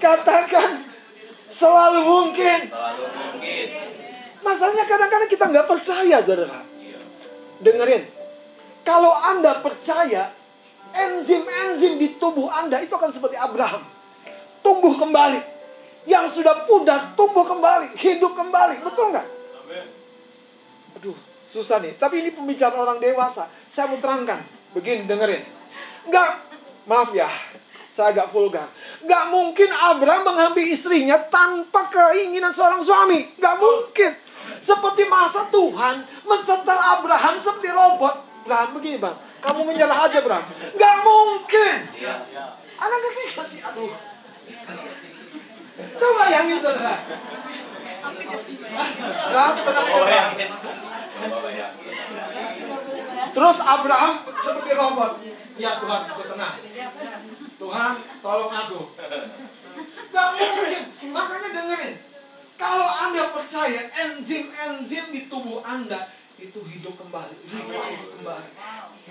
[0.00, 0.70] Katakan
[1.52, 2.60] selalu mungkin.
[2.72, 3.66] Selalu mungkin.
[4.40, 6.75] Masalahnya kadang-kadang kita nggak percaya, saudara.
[7.56, 8.04] Dengerin,
[8.84, 10.30] kalau Anda percaya,
[10.92, 13.82] enzim-enzim di tubuh Anda itu akan seperti Abraham.
[14.60, 15.40] Tumbuh kembali.
[16.06, 17.98] Yang sudah pudar, tumbuh kembali.
[17.98, 18.82] Hidup kembali.
[18.84, 19.26] Betul nggak?
[21.00, 21.16] Aduh,
[21.50, 21.98] susah nih.
[21.98, 23.50] Tapi ini pembicaraan orang dewasa.
[23.66, 24.38] Saya mau terangkan.
[24.70, 25.42] Begini, dengerin.
[26.06, 26.30] Nggak,
[26.86, 27.26] maaf ya.
[27.90, 28.68] Saya agak vulgar.
[29.02, 33.34] Nggak mungkin Abraham mengambil istrinya tanpa keinginan seorang suami.
[33.40, 34.10] Nggak mungkin.
[34.66, 38.18] Seperti masa Tuhan mensetel Abraham seperti robot.
[38.42, 39.14] Abraham begini bang.
[39.38, 40.42] Kamu menyerah aja Abraham.
[40.74, 41.76] Nggak mungkin.
[41.94, 42.14] Iya.
[42.74, 43.60] Anak ngerti gak sih?
[43.62, 43.94] Aduh.
[45.94, 46.98] Coba bayangin saudara.
[49.22, 50.48] Abraham tenang aja yakin.
[53.38, 55.12] Terus Abraham seperti robot.
[55.56, 56.54] Ya Tuhan, aku tenang.
[57.56, 58.80] Tuhan, tolong aku.
[60.10, 60.82] Gak mungkin.
[61.14, 62.15] Makanya dengerin.
[62.56, 68.50] Kalau Anda percaya enzim-enzim di tubuh Anda itu hidup kembali, revive kembali,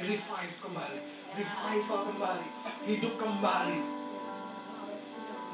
[0.02, 1.00] revive kembali,
[1.34, 2.48] revival kembali,
[2.90, 3.80] hidup kembali.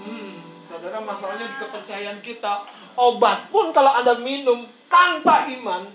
[0.02, 2.64] Hmm, saudara masalahnya di kepercayaan kita,
[2.96, 5.88] obat pun kalau Anda minum tanpa iman,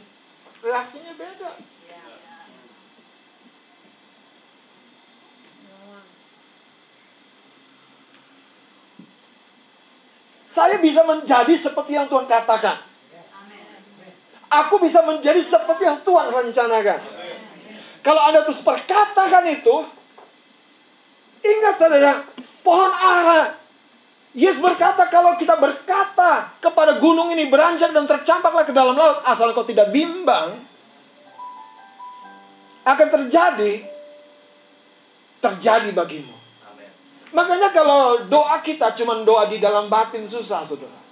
[0.60, 1.75] reaksinya beda.
[10.56, 12.80] Saya bisa menjadi seperti yang Tuhan katakan.
[14.48, 17.00] Aku bisa menjadi seperti yang Tuhan rencanakan.
[18.00, 19.84] Kalau Anda terus perkatakan itu,
[21.44, 22.24] ingat saudara,
[22.64, 23.52] pohon ara.
[24.32, 29.52] Yesus berkata kalau kita berkata kepada gunung ini beranjak dan tercampaklah ke dalam laut, asal
[29.52, 30.56] kau tidak bimbang,
[32.80, 33.84] akan terjadi,
[35.36, 36.45] terjadi bagimu.
[37.36, 41.04] Makanya kalau doa kita cuma doa di dalam batin susah, saudara.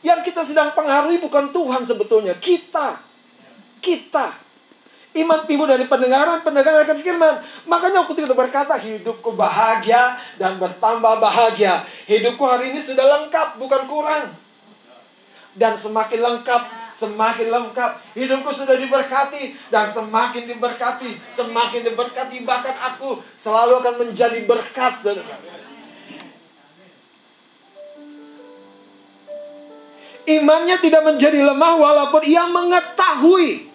[0.00, 2.96] Yang kita sedang pengaruhi bukan Tuhan sebetulnya, kita.
[3.84, 4.40] Kita.
[5.14, 7.34] Iman timbul dari pendengaran, pendengaran akan firman.
[7.68, 11.84] Makanya aku tidak berkata hidupku bahagia dan bertambah bahagia.
[12.08, 14.43] Hidupku hari ini sudah lengkap, bukan kurang.
[15.54, 17.90] Dan semakin lengkap, semakin lengkap.
[18.18, 22.42] Hidupku sudah diberkati dan semakin diberkati, semakin diberkati.
[22.42, 24.98] Bahkan aku selalu akan menjadi berkat.
[30.24, 33.70] Imannya tidak menjadi lemah walaupun ia mengetahui.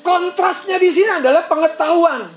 [0.00, 2.30] Kontrasnya di sini adalah pengetahuan.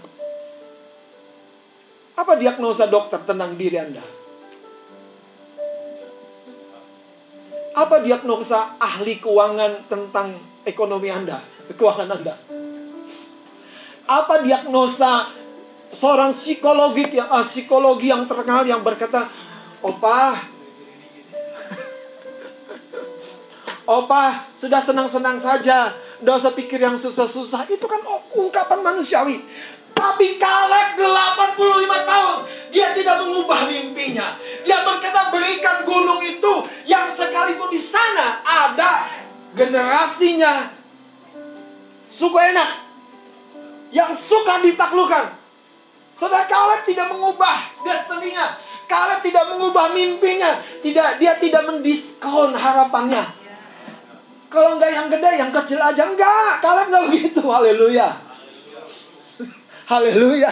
[2.14, 4.13] Apa diagnosa dokter tentang diri Anda?
[7.74, 11.42] Apa diagnosa ahli keuangan tentang ekonomi Anda,
[11.74, 12.38] keuangan Anda?
[14.06, 15.26] Apa diagnosa
[15.90, 19.26] seorang psikologi yang ah, psikologi yang terkenal yang berkata,
[19.82, 20.54] "Opa,
[23.84, 25.92] Opa, sudah senang-senang saja.
[25.92, 27.68] Tidak usah pikir yang susah-susah.
[27.68, 28.00] Itu kan
[28.32, 29.44] ungkapan manusiawi.
[29.94, 32.38] Tapi Kaleb 85 tahun.
[32.74, 34.36] Dia tidak mengubah mimpinya.
[34.66, 36.54] Dia berkata berikan gunung itu.
[36.90, 39.08] Yang sekalipun di sana ada
[39.54, 40.74] generasinya.
[42.10, 42.70] Suku enak.
[43.94, 45.26] Yang suka ditaklukkan.
[46.14, 48.54] Saudara Kaleb tidak mengubah destininya.
[48.86, 50.62] Kaleb tidak mengubah mimpinya.
[50.62, 53.26] Tidak, dia tidak mendiskon harapannya.
[54.54, 56.62] Kalau enggak yang gede, yang kecil aja enggak.
[56.62, 57.42] Kalian enggak begitu.
[57.42, 58.33] Haleluya.
[59.84, 60.52] Haleluya.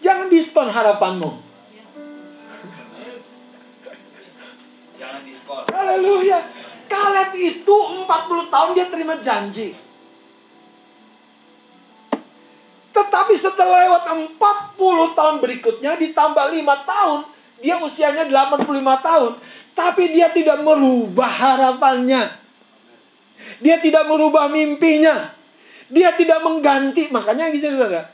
[0.00, 1.30] Jangan diskon harapanmu.
[5.72, 6.38] Haleluya.
[6.88, 9.72] Kaleb itu 40 tahun dia terima janji.
[12.94, 14.04] Tetapi setelah lewat
[14.38, 17.20] 40 tahun berikutnya ditambah 5 tahun,
[17.58, 18.70] dia usianya 85
[19.02, 19.32] tahun.
[19.74, 22.30] Tapi dia tidak merubah harapannya.
[23.58, 25.34] Dia tidak merubah mimpinya.
[25.90, 27.08] Dia tidak mengganti.
[27.12, 28.08] Makanya gini saudara.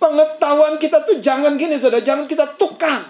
[0.00, 2.04] Pengetahuan kita tuh jangan gini saudara.
[2.04, 3.00] Jangan kita tukar.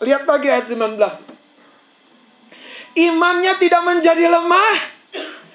[0.00, 1.00] Lihat lagi ayat 19.
[2.96, 4.76] Imannya tidak menjadi lemah.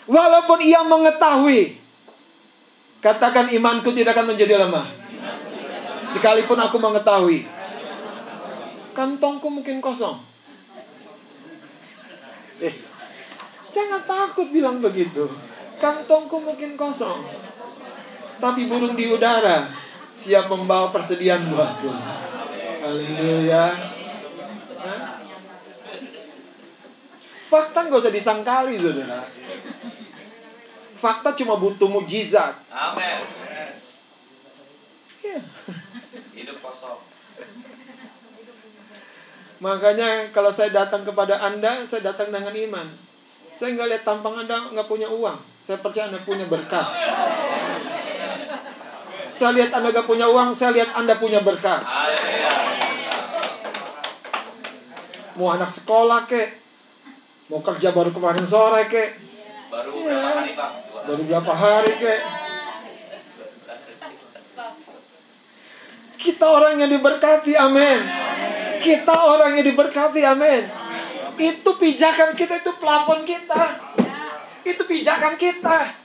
[0.10, 1.78] Walaupun ia mengetahui.
[3.02, 4.86] Katakan imanku tidak akan menjadi lemah.
[6.02, 7.62] Sekalipun aku mengetahui
[8.92, 10.20] kantongku mungkin kosong.
[12.62, 12.76] Eh,
[13.72, 15.26] jangan takut bilang begitu.
[15.82, 17.26] Kantongku mungkin kosong.
[18.38, 19.65] Tapi burung di udara
[20.11, 21.89] siap membawa persediaan buatku.
[22.84, 23.65] Haleluya.
[27.51, 29.28] Fakta nggak usah disangkali, saudara.
[30.95, 32.55] Fakta cuma butuh mujizat.
[32.72, 33.28] Amin.
[35.19, 35.41] Iya.
[36.38, 37.01] Hidup kosong.
[39.61, 43.11] Makanya kalau saya datang kepada Anda, saya datang dengan iman.
[43.62, 45.38] Saya nggak lihat tampang Anda nggak punya uang.
[45.62, 46.82] Saya percaya Anda punya berkat.
[49.30, 51.86] Saya lihat Anda nggak punya uang, saya lihat Anda punya berkat.
[55.38, 56.57] Mau anak sekolah kek,
[57.53, 59.22] mau kerja baru kemarin sore kek,
[59.70, 60.74] Baru berapa hari bang?
[61.05, 62.22] Baru berapa hari kek.
[66.18, 67.99] Kita orang yang diberkati, amin.
[68.82, 70.81] Kita orang yang diberkati, amin.
[71.42, 73.82] Itu pijakan kita, itu plafon kita.
[74.62, 75.98] Itu pijakan kita.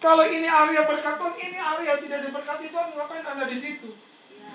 [0.00, 3.92] Kalau ini area berkat Tuhan, ini area tidak diberkati Tuhan, ngapain Anda di situ?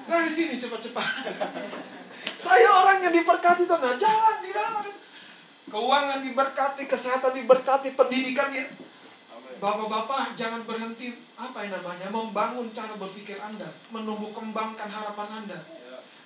[0.06, 1.06] Nah di sini cepat-cepat.
[2.46, 4.86] Saya orang yang diberkati Tuhan, nah jalan di dalam
[5.70, 8.66] keuangan diberkati, kesehatan diberkati, pendidikan dia.
[9.56, 15.60] Bapak-bapak jangan berhenti apa yang namanya membangun cara berpikir Anda, menumbuh kembangkan harapan Anda.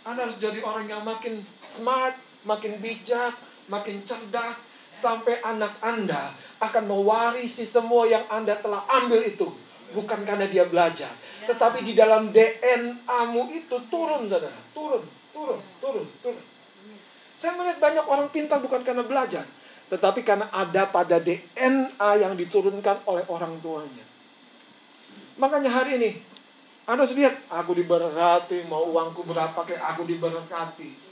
[0.03, 3.35] Anda harus jadi orang yang makin smart, makin bijak,
[3.69, 9.47] makin cerdas sampai anak Anda akan mewarisi semua yang Anda telah ambil itu.
[9.89, 11.09] Bukan karena dia belajar,
[11.49, 14.53] tetapi di dalam DNA-mu itu turun, saudara.
[14.69, 15.01] Turun,
[15.33, 16.45] turun, turun, turun.
[17.33, 19.41] Saya melihat banyak orang pintar bukan karena belajar,
[19.89, 24.05] tetapi karena ada pada DNA yang diturunkan oleh orang tuanya.
[25.41, 26.21] Makanya hari ini,
[26.85, 31.08] Anda harus lihat, aku diberkati, mau uangku berapa kayak aku diberkati.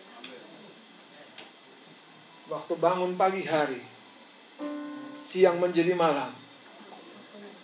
[2.47, 3.83] Waktu bangun pagi hari,
[5.19, 6.31] siang menjadi malam,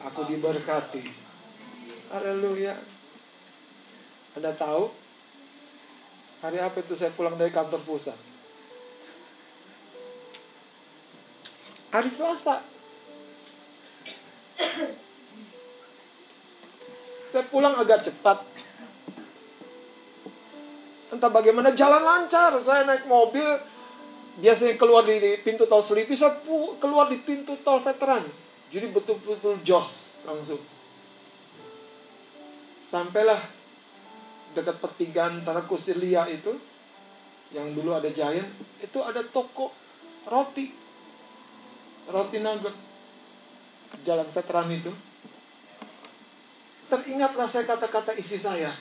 [0.04, 1.08] aku diberkati.
[2.12, 2.76] Haleluya.
[4.36, 4.92] Anda tahu,
[6.44, 8.20] hari apa itu saya pulang dari kantor pusat?
[11.96, 12.60] Hari Selasa.
[17.32, 18.44] Saya pulang agak cepat.
[21.08, 22.52] Entah bagaimana jalan lancar.
[22.60, 23.48] Saya naik mobil.
[24.34, 26.18] Biasanya keluar di pintu tol Selipi.
[26.18, 28.26] Pu- keluar di pintu tol veteran.
[28.74, 30.58] Jadi betul-betul jos langsung.
[32.82, 33.38] Sampailah
[34.58, 36.58] dekat pertigaan Tarakusilia itu.
[37.54, 38.50] Yang dulu ada Giant.
[38.82, 39.70] Itu ada toko
[40.26, 40.74] roti.
[42.10, 42.74] Roti nugget.
[44.02, 44.90] Jalan veteran itu.
[46.90, 48.74] Teringatlah saya kata-kata isi saya.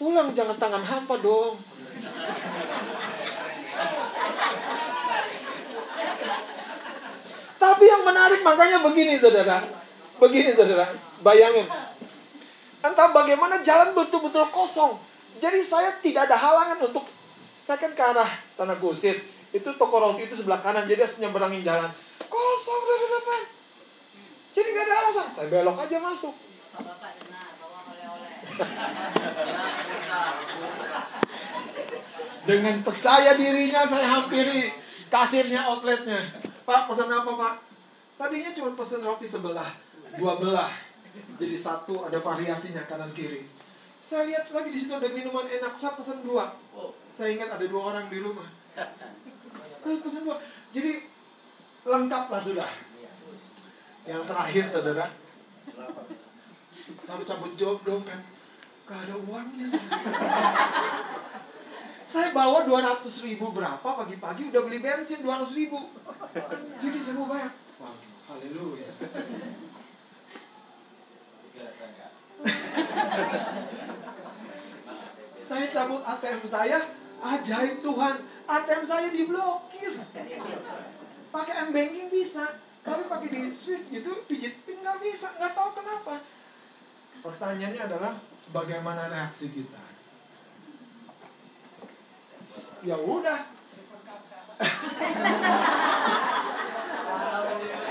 [0.00, 1.60] Pulang jangan tangan hampa dong.
[7.58, 9.62] Tapi yang menarik makanya begini saudara.
[10.18, 10.86] Begini saudara.
[11.22, 11.66] Bayangin.
[12.78, 14.98] Entah bagaimana jalan betul-betul kosong.
[15.38, 17.06] Jadi saya tidak ada halangan untuk.
[17.58, 19.18] Saya kan ke arah Tanah Kusir.
[19.50, 20.86] Itu toko roti itu sebelah kanan.
[20.86, 21.90] Jadi harus nyeberangin jalan.
[22.30, 23.40] Kosong dari depan.
[24.54, 25.28] Jadi gak ada alasan.
[25.30, 26.34] Saya belok aja masuk.
[26.78, 28.34] Bapak dengar, bawa oleh-oleh.
[32.48, 34.72] Dengan percaya dirinya saya hampiri
[35.12, 36.16] kasirnya outletnya.
[36.64, 37.54] Pak pesan apa pak?
[38.16, 39.68] Tadinya cuma pesan roti sebelah,
[40.16, 40.72] dua belah.
[41.36, 43.44] Jadi satu ada variasinya kanan kiri.
[44.00, 46.48] Saya lihat lagi di situ ada minuman enak, saya pesan dua.
[47.12, 48.48] Saya ingat ada dua orang di rumah.
[49.84, 50.40] Saya pesan dua.
[50.72, 51.04] Jadi
[51.84, 52.70] lengkap lah sudah.
[54.08, 55.06] Yang terakhir saudara,
[57.04, 58.24] saya cabut job dompet,
[58.88, 59.68] gak ada uangnya.
[62.08, 65.92] Saya bawa 200 ribu berapa pagi-pagi udah beli bensin 200 ribu.
[66.80, 67.52] Jadi saya mau bayar.
[67.76, 68.88] Waduh, haleluya.
[75.36, 76.80] saya cabut ATM saya,
[77.20, 78.16] ajaib Tuhan,
[78.48, 80.00] ATM saya diblokir.
[81.28, 85.76] Pakai M banking bisa, tapi pakai di Swift gitu pijit pin nggak bisa, nggak tahu
[85.76, 86.24] kenapa.
[87.20, 88.16] Pertanyaannya adalah
[88.48, 89.87] bagaimana reaksi kita?
[92.82, 93.40] Ya udah.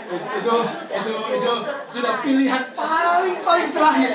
[0.08, 0.56] Itu, itu
[0.88, 1.54] itu itu
[1.88, 4.14] sudah pilihan paling paling terakhir.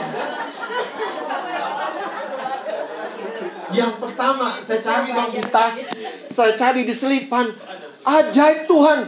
[3.73, 5.77] Yang pertama saya cari dong di tas.
[6.29, 7.53] Saya cari di selipan.
[8.03, 9.01] Ajaib Tuhan.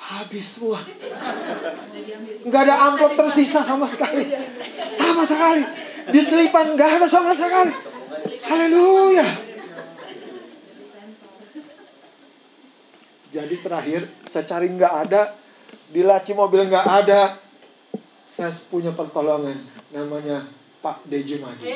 [0.00, 0.80] Habis semua.
[2.46, 4.26] Nggak ada amplop tersisa sama sekali.
[4.74, 5.62] Sama sekali.
[6.10, 7.70] Di selipan nggak ada sama sekali.
[8.46, 9.49] Haleluya
[13.30, 15.38] Jadi terakhir saya cari nggak ada,
[15.90, 17.34] Di laci mobil nggak ada.
[18.26, 19.58] Saya punya pertolongan.
[19.90, 20.46] Namanya
[20.82, 21.66] Pak Dejumadi.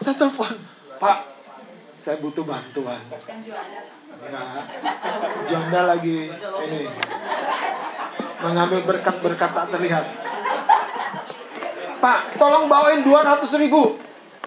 [0.00, 0.56] saya telepon.
[0.96, 1.18] Pak,
[2.00, 3.00] saya butuh bantuan.
[3.08, 4.64] Enggak.
[5.44, 6.82] Janda lagi ini.
[8.40, 10.04] Mengambil berkat-berkat tak terlihat.
[11.98, 14.00] Pak, tolong bawain 200 ribu.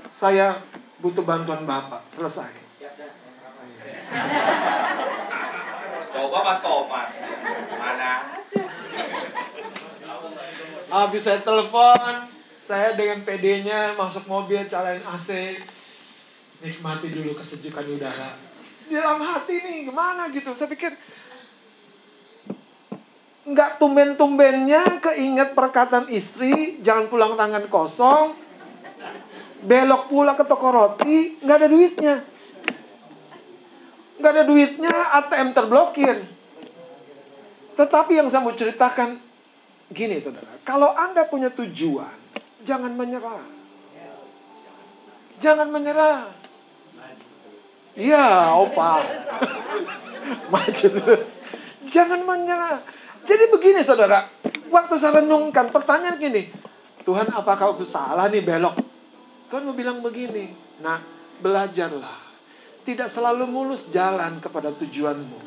[0.07, 0.57] Saya
[1.03, 2.07] butuh bantuan Bapak.
[2.09, 2.49] Selesai.
[6.11, 7.11] Coba mas Thomas.
[7.79, 8.11] Mana?
[10.91, 12.27] Habis saya telepon,
[12.59, 15.59] saya dengan PD-nya masuk mobil, calain AC.
[16.59, 18.35] Nikmati dulu kesejukan udara.
[18.85, 20.51] Di dalam hati nih, gimana gitu.
[20.51, 20.91] Saya pikir,
[23.47, 28.35] nggak tumben-tumbennya keinget perkataan istri, jangan pulang tangan kosong.
[29.63, 32.15] Belok pula ke toko roti, nggak ada duitnya.
[34.21, 36.13] Nggak ada duitnya, ATM terblokir.
[37.73, 39.17] Tetapi yang saya mau ceritakan,
[39.89, 40.61] gini saudara.
[40.61, 42.13] Kalau Anda punya tujuan,
[42.61, 43.41] jangan menyerah.
[45.41, 46.29] Jangan menyerah.
[47.97, 49.01] Iya, opa.
[50.53, 51.25] Maju terus.
[51.89, 52.77] Jangan menyerah.
[53.25, 54.29] Jadi begini saudara.
[54.69, 56.53] Waktu saya renungkan, pertanyaan gini.
[57.01, 58.77] Tuhan apakah aku salah nih belok?
[59.49, 60.53] Tuhan mau bilang begini.
[60.79, 61.01] Nah,
[61.41, 62.30] belajarlah.
[62.81, 65.39] Tidak selalu mulus jalan kepada tujuanmu.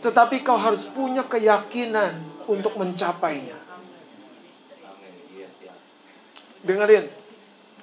[0.00, 3.58] Tetapi kau harus punya keyakinan untuk mencapainya.
[6.66, 7.06] Dengerin.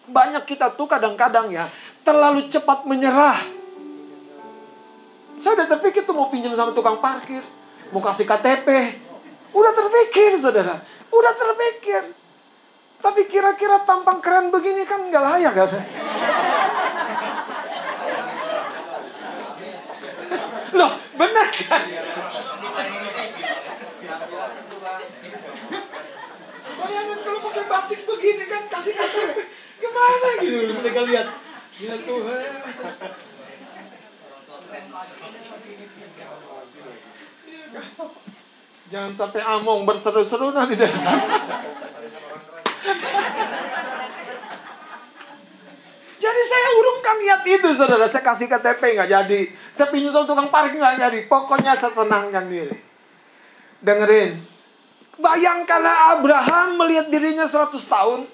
[0.08, 1.68] Banyak kita tuh kadang-kadang ya
[2.08, 3.36] terlalu cepat menyerah.
[5.38, 7.44] Saya udah terpikir tuh mau pinjam sama tukang parkir,
[7.94, 8.68] mau kasih KTP.
[9.54, 10.82] Udah terpikir, saudara.
[11.14, 12.16] Udah terpikir.
[12.98, 15.70] Tapi kira-kira tampang keren begini kan nggak layak kan?
[20.78, 21.84] Loh, benar kan?
[26.78, 29.40] Bayangin kalau pakai batik begini kan kasih KTP.
[29.82, 31.28] Gimana gitu mereka lihat.
[31.82, 32.52] Ya Tuhan.
[38.88, 41.38] Jangan sampai among berseru-seru nanti dari sana.
[46.28, 48.04] Jadi saya urungkan niat itu saudara.
[48.12, 49.42] Saya kasih KTP nggak jadi.
[49.72, 51.20] Saya pinjam sama tukang parkir nggak jadi.
[51.32, 52.76] Pokoknya saya tenangkan diri.
[53.80, 54.36] Dengerin.
[55.16, 58.28] Bayangkanlah Abraham melihat dirinya 100 tahun.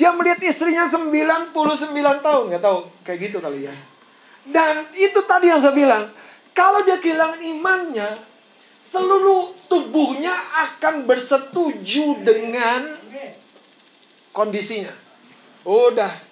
[0.00, 1.52] Dia melihat istrinya 99
[2.24, 2.42] tahun.
[2.48, 2.78] Nggak tahu.
[3.04, 3.76] Kayak gitu kali ya.
[4.48, 6.08] Dan itu tadi yang saya bilang.
[6.56, 8.24] Kalau dia kehilangan imannya.
[8.88, 10.32] Seluruh tubuhnya
[10.64, 12.88] akan bersetuju dengan
[14.32, 14.96] kondisinya.
[15.68, 16.27] Udah.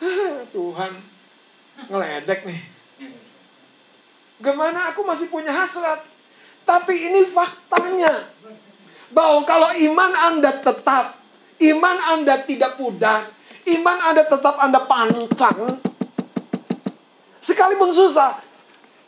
[0.54, 0.92] Tuhan
[1.88, 2.60] ngeledek nih.
[4.40, 6.04] Gimana aku masih punya hasrat.
[6.66, 8.28] Tapi ini faktanya.
[9.14, 11.16] Bahwa kalau iman Anda tetap.
[11.56, 13.24] Iman Anda tidak pudar.
[13.64, 15.64] Iman Anda tetap Anda pancang.
[17.40, 18.44] Sekalipun susah.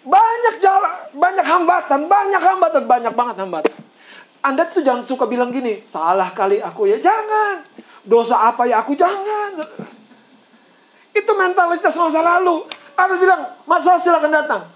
[0.08, 3.74] Banyak jarak, banyak hambatan, banyak hambatan, banyak banget hambatan.
[4.40, 6.96] Anda tuh jangan suka bilang gini, salah kali aku ya.
[6.96, 7.60] Jangan.
[8.08, 8.96] Dosa apa ya aku?
[8.96, 9.60] Jangan.
[11.18, 12.62] Itu mentalitas masa lalu.
[12.94, 14.70] Anda bilang, masalah silakan datang.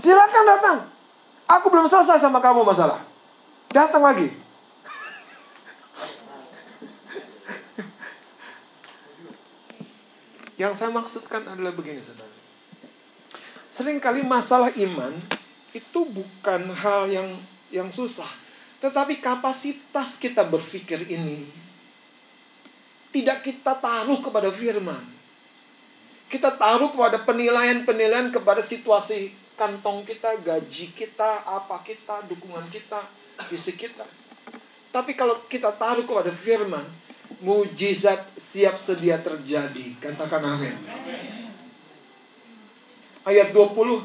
[0.00, 0.88] Silakan datang.
[1.44, 3.04] Aku belum selesai sama kamu masalah.
[3.68, 4.32] Datang lagi.
[10.60, 12.32] Yang saya maksudkan adalah begini, saudara.
[13.68, 15.12] Seringkali masalah iman
[15.74, 17.34] itu bukan hal yang
[17.74, 18.30] yang susah,
[18.78, 21.50] tetapi kapasitas kita berpikir ini
[23.10, 25.23] tidak kita taruh kepada firman.
[26.34, 32.98] Kita taruh kepada penilaian-penilaian kepada situasi kantong kita, gaji kita, apa kita, dukungan kita,
[33.46, 34.02] fisik kita.
[34.90, 36.82] Tapi kalau kita taruh kepada firman,
[37.38, 39.94] mujizat siap sedia terjadi.
[40.02, 40.74] Katakan amin.
[43.22, 44.02] Ayat 20.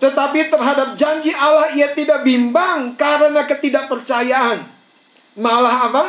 [0.00, 4.64] Tetapi terhadap janji Allah ia tidak bimbang karena ketidakpercayaan.
[5.36, 6.04] Malah apa?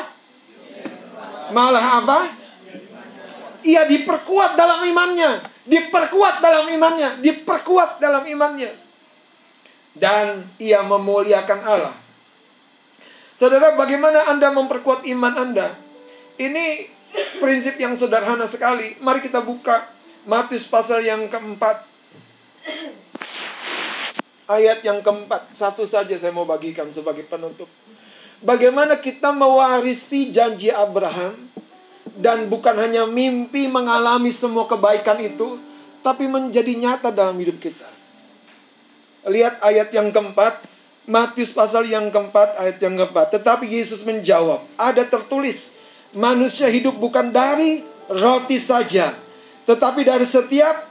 [1.52, 2.41] Malah apa?
[3.62, 8.74] Ia diperkuat dalam imannya, diperkuat dalam imannya, diperkuat dalam imannya.
[9.94, 11.96] Dan ia memuliakan Allah.
[13.36, 15.74] Saudara, bagaimana Anda memperkuat iman Anda?
[16.40, 16.88] Ini
[17.44, 18.96] prinsip yang sederhana sekali.
[19.04, 19.84] Mari kita buka
[20.26, 21.84] Matius pasal yang keempat.
[24.48, 25.52] Ayat yang keempat.
[25.52, 27.68] Satu saja saya mau bagikan sebagai penutup.
[28.42, 31.51] Bagaimana kita mewarisi janji Abraham.
[32.18, 35.60] Dan bukan hanya mimpi mengalami semua kebaikan itu.
[36.02, 37.88] Tapi menjadi nyata dalam hidup kita.
[39.30, 40.66] Lihat ayat yang keempat.
[41.10, 43.34] Matius pasal yang keempat, ayat yang keempat.
[43.34, 45.74] Tetapi Yesus menjawab, ada tertulis,
[46.14, 49.10] manusia hidup bukan dari roti saja,
[49.66, 50.88] tetapi dari setiap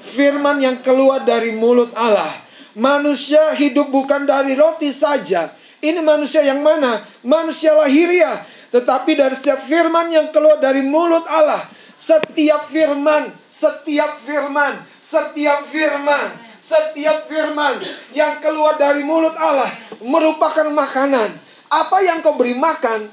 [0.00, 2.32] firman yang keluar dari mulut Allah.
[2.72, 5.52] Manusia hidup bukan dari roti saja.
[5.84, 7.04] Ini manusia yang mana?
[7.20, 8.40] Manusia lahiriah.
[8.70, 11.62] Tetapi dari setiap firman yang keluar dari mulut Allah.
[12.00, 16.26] Setiap firman, setiap firman, setiap firman,
[16.64, 17.76] setiap firman
[18.16, 19.68] yang keluar dari mulut Allah
[20.00, 21.28] merupakan makanan.
[21.68, 23.12] Apa yang kau beri makan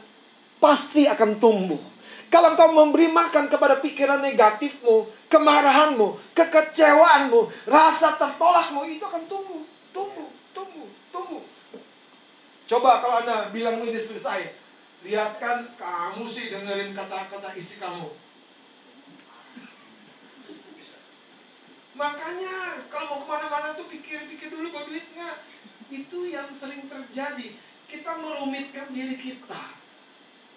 [0.63, 1.81] pasti akan tumbuh.
[2.27, 9.63] Kalau kau memberi makan kepada pikiran negatifmu, kemarahanmu, kekecewaanmu, rasa tertolakmu, itu akan tumbuh,
[9.95, 11.43] tumbuh, tumbuh, tumbuh.
[12.67, 14.47] Coba kalau Anda bilang ini seperti saya,
[15.07, 18.11] lihat kan kamu sih dengerin kata-kata isi kamu.
[21.95, 25.37] Makanya kalau mau ke mana-mana tuh pikir-pikir dulu bawa duit nggak.
[25.87, 27.55] Itu yang sering terjadi.
[27.87, 29.63] Kita merumitkan diri kita.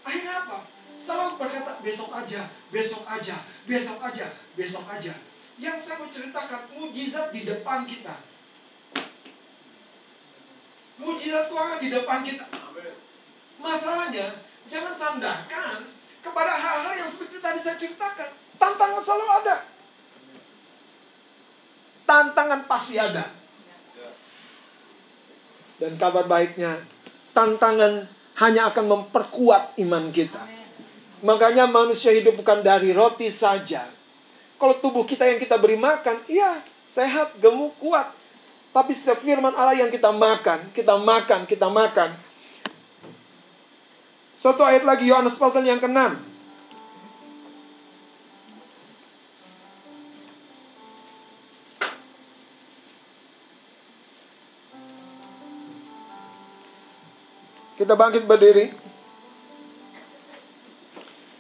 [0.03, 0.67] Akhirnya apa?
[0.99, 2.43] Selalu berkata besok aja,
[2.75, 4.27] besok aja, besok aja,
[4.59, 5.15] besok aja.
[5.63, 8.19] Yang saya mau ceritakan mujizat di depan kita.
[10.99, 12.70] Mujizat keuangan di depan kita.
[13.61, 14.27] Masalahnya
[14.67, 15.87] jangan sandarkan
[16.25, 18.29] kepada hal-hal yang seperti tadi saya ceritakan.
[18.57, 19.57] Tantangan selalu ada
[22.11, 23.23] tantangan pasti ada.
[25.79, 26.75] Dan kabar baiknya,
[27.31, 28.11] tantangan
[28.43, 30.43] hanya akan memperkuat iman kita.
[31.23, 33.87] Makanya manusia hidup bukan dari roti saja.
[34.61, 38.13] Kalau tubuh kita yang kita beri makan, iya sehat, gemuk, kuat.
[38.77, 42.13] Tapi setiap firman Allah yang kita makan, kita makan, kita makan.
[44.41, 46.01] Satu ayat lagi Yohanes pasal yang ke-6.
[57.77, 58.73] Kita bangkit berdiri.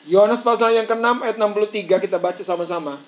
[0.04, 3.00] Yohanes pasal yang ke-6 ayat 63 kita baca sama-sama.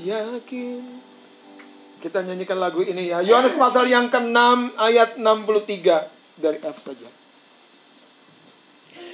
[0.00, 1.11] Yakin.
[2.02, 3.22] Kita nyanyikan lagu ini ya.
[3.22, 7.06] Yohanes pasal yang ke-6 ayat 63 dari F saja.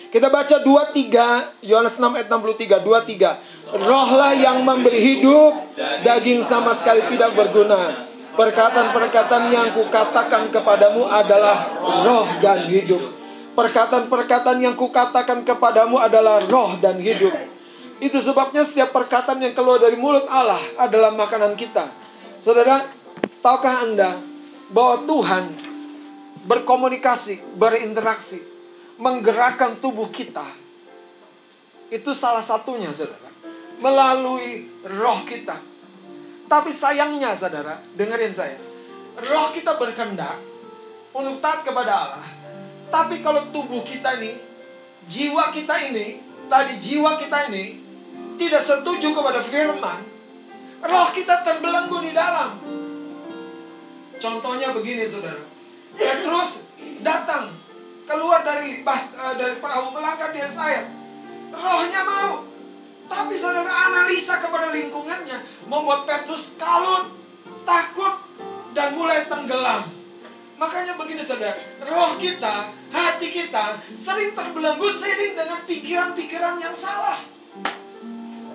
[0.09, 7.05] Kita baca 23 Yohanes 6 ayat 63 23 Rohlah yang memberi hidup Daging sama sekali
[7.13, 8.09] tidak berguna.
[8.33, 11.69] Perkataan-perkataan yang kukatakan kepadamu adalah
[12.09, 13.05] roh dan hidup.
[13.53, 17.37] Perkataan-perkataan yang kukatakan kepadamu adalah roh dan hidup.
[18.01, 22.08] Itu sebabnya setiap perkataan yang keluar dari mulut Allah adalah makanan kita
[22.39, 22.87] Saudara,
[23.43, 24.15] tahukah Anda
[24.71, 25.45] bahwa Tuhan
[26.47, 28.39] berkomunikasi, berinteraksi
[28.97, 30.47] menggerakkan tubuh kita.
[31.91, 33.31] Itu salah satunya, saudara.
[33.83, 35.59] Melalui roh kita.
[36.47, 38.59] Tapi sayangnya, saudara, dengerin saya.
[39.19, 40.39] Roh kita berkendak
[41.11, 42.29] untuk taat kepada Allah.
[42.89, 44.39] Tapi kalau tubuh kita ini,
[45.11, 47.83] jiwa kita ini, tadi jiwa kita ini,
[48.39, 50.18] tidak setuju kepada firman,
[50.83, 52.59] roh kita terbelenggu di dalam.
[54.19, 55.41] Contohnya begini, saudara.
[55.95, 56.69] Petrus
[57.03, 57.55] datang
[58.09, 60.85] keluar dari uh, dari perahu melangkah di air.
[61.53, 62.45] Rohnya mau.
[63.09, 67.09] Tapi saudara analisa kepada lingkungannya membuat Petrus kalut,
[67.65, 68.21] takut,
[68.77, 69.89] dan mulai tenggelam.
[70.59, 71.55] Makanya begini saudara,
[71.87, 77.38] roh kita, hati kita sering terbelenggu sering dengan pikiran-pikiran yang salah.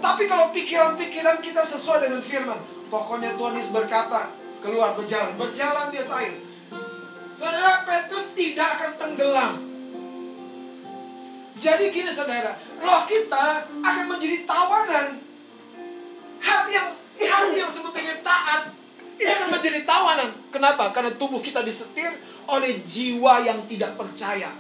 [0.04, 2.60] Tapi kalau pikiran-pikiran kita sesuai dengan firman,
[2.92, 6.34] pokoknya Tuhan Yesus berkata, keluar berjalan, berjalan di air
[7.32, 9.54] Saudara Petrus tidak akan tenggelam.
[11.58, 15.18] Jadi gini saudara, roh kita akan menjadi tawanan.
[16.44, 16.90] Hati yang
[17.24, 18.70] hati yang sebetulnya taat
[19.16, 20.30] ini akan menjadi tawanan.
[20.52, 20.92] Kenapa?
[20.92, 22.12] Karena tubuh kita disetir
[22.52, 24.52] oleh jiwa yang tidak percaya.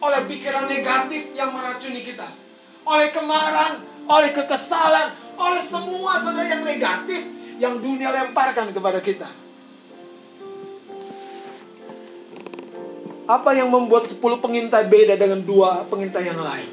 [0.00, 2.26] Oleh pikiran negatif yang meracuni kita.
[2.88, 7.22] Oleh kemarahan, oleh kekesalan, oleh semua saudara yang negatif
[7.62, 9.30] yang dunia lemparkan kepada kita.
[13.30, 16.66] Apa yang membuat 10 pengintai beda dengan dua pengintai yang lain?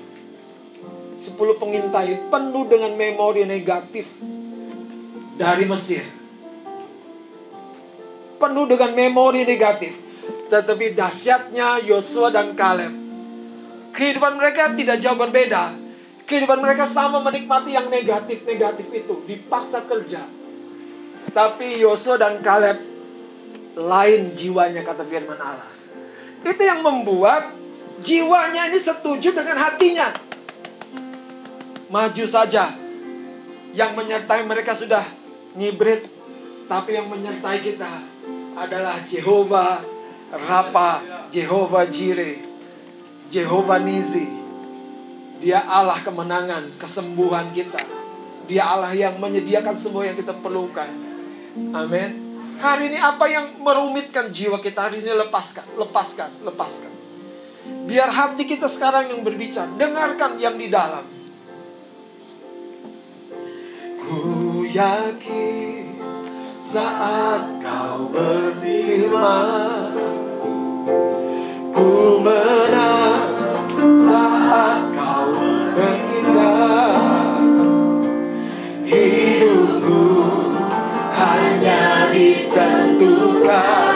[1.13, 4.17] 10 pengintai penuh dengan memori negatif
[5.37, 6.01] dari Mesir.
[8.41, 10.01] Penuh dengan memori negatif.
[10.49, 12.93] Tetapi dahsyatnya Yosua dan Kaleb.
[13.93, 15.86] Kehidupan mereka tidak jauh berbeda.
[16.27, 19.15] Kehidupan mereka sama menikmati yang negatif-negatif itu.
[19.23, 20.19] Dipaksa kerja.
[21.31, 22.75] Tapi Yosua dan Kaleb
[23.77, 25.71] lain jiwanya kata firman Allah.
[26.43, 27.53] Itu yang membuat
[28.03, 30.11] jiwanya ini setuju dengan hatinya.
[31.87, 32.75] maju saja.
[33.71, 35.05] Yang menyertai mereka sudah
[35.55, 36.03] ngibrit,
[36.67, 37.87] tapi yang menyertai kita
[38.59, 39.79] adalah Jehovah
[40.33, 40.99] Rapa,
[41.31, 42.43] Jehovah Jireh,
[43.31, 44.36] Jehovah Nizi.
[45.37, 47.77] Dia Allah kemenangan, kesembuhan kita.
[48.47, 50.87] Dia Allah yang menyediakan semua yang kita perlukan.
[51.73, 52.25] Amin.
[52.57, 56.89] Hari ini apa yang merumitkan jiwa kita hari ini lepaskan, lepaskan, lepaskan.
[57.85, 61.05] Biar hati kita sekarang yang berbicara, dengarkan yang di dalam.
[64.01, 65.99] Ku yakin
[66.63, 69.91] saat kau berfirman
[71.75, 73.06] Ku menang
[78.87, 80.01] Hidupku
[81.13, 83.86] hanya ditentukan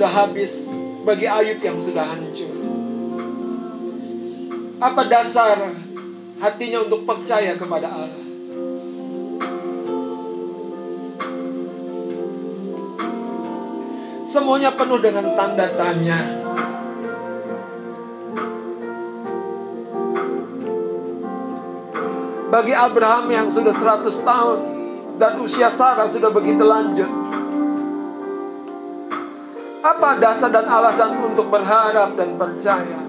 [0.00, 0.72] sudah habis
[1.04, 2.48] Bagi Ayub yang sudah hancur.
[4.80, 5.76] Apa dasar
[6.40, 8.24] hatinya untuk percaya kepada Allah?
[14.24, 16.20] Semuanya penuh dengan tanda tanya.
[22.48, 24.58] Bagi Abraham yang sudah 100 tahun
[25.20, 27.19] Dan usia Sarah sudah begitu lanjut
[30.00, 33.04] Apa dasar dan alasan untuk berharap dan percaya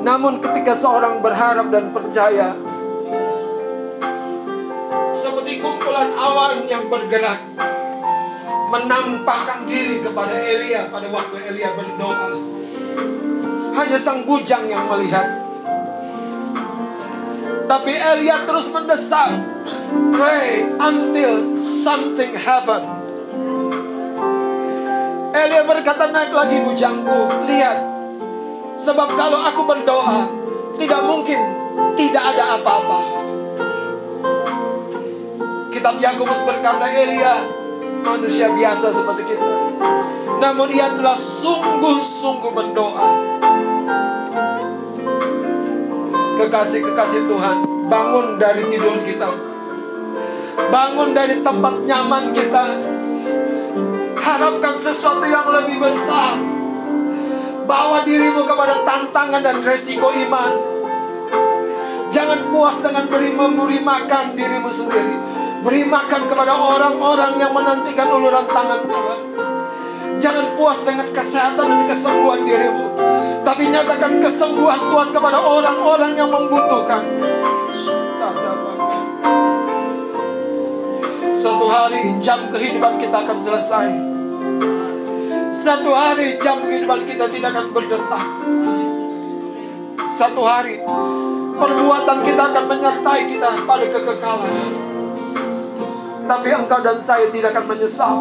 [0.00, 2.56] Namun ketika seorang berharap dan percaya
[5.12, 7.44] Seperti kumpulan awan yang bergerak
[8.72, 12.40] Menampakkan diri kepada Elia pada waktu Elia berdoa
[13.76, 15.44] Hanya sang bujang yang melihat
[17.66, 19.42] tapi Elia terus mendesak.
[20.14, 22.95] Pray until something happen.
[25.36, 27.44] Elia berkata naik lagi bujangku.
[27.44, 27.78] Lihat.
[28.80, 30.24] Sebab kalau aku berdoa.
[30.80, 31.40] Tidak mungkin
[31.96, 33.00] tidak ada apa-apa.
[35.72, 37.36] Kitab Yakobus berkata Elia
[38.00, 39.48] manusia biasa seperti kita.
[40.40, 43.08] Namun ia telah sungguh-sungguh berdoa
[46.36, 47.56] kekasih-kekasih Tuhan,
[47.88, 49.28] bangun dari tidur kita.
[50.68, 52.64] Bangun dari tempat nyaman kita.
[54.26, 56.34] Harapkan sesuatu yang lebih besar.
[57.62, 60.52] Bawa dirimu kepada tantangan dan resiko iman.
[62.10, 65.14] Jangan puas dengan beri memberi makan dirimu sendiri.
[65.62, 69.20] Beri makan kepada orang-orang yang menantikan uluran tangan Tuhan.
[70.18, 72.86] Jangan puas dengan kesehatan dan kesembuhan dirimu.
[73.46, 77.02] Tapi nyatakan kesembuhan Tuhan kepada orang-orang yang membutuhkan.
[81.36, 84.05] Satu hari jam kehidupan kita akan selesai.
[85.56, 88.24] Satu hari jam kehidupan kita tidak akan berdetak.
[90.12, 90.84] Satu hari
[91.56, 94.68] perbuatan kita akan menyertai kita pada kekekalan.
[96.28, 98.20] Tapi engkau dan saya tidak akan menyesal.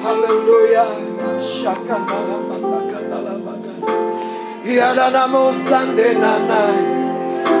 [0.00, 0.86] Haleluya.
[4.64, 6.76] Kiada namo sande nanai.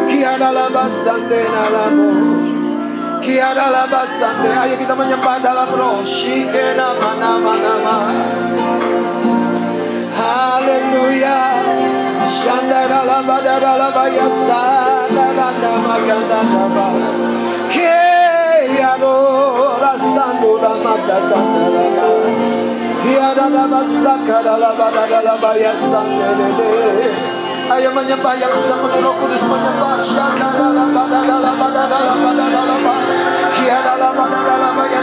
[0.08, 1.42] Kiada laba sande.
[3.22, 4.50] Kiara laba sande.
[4.50, 6.02] Ayo kita menyembah dalam roh.
[6.02, 7.96] Shike nama nama nama.
[10.10, 11.38] Haleluya.
[12.26, 14.62] Shanda laba dada laba yasa
[15.14, 16.86] dada nama kaza nama.
[17.70, 19.14] Kiara
[19.78, 22.10] rasando lama mata lama.
[23.06, 26.02] Kiara laba sakara laba dada laba yasa
[26.38, 27.41] dede.
[27.72, 29.96] Ay menyembah yang sedang roh kudus menyembah
[33.56, 35.02] Kia dalam dalam ya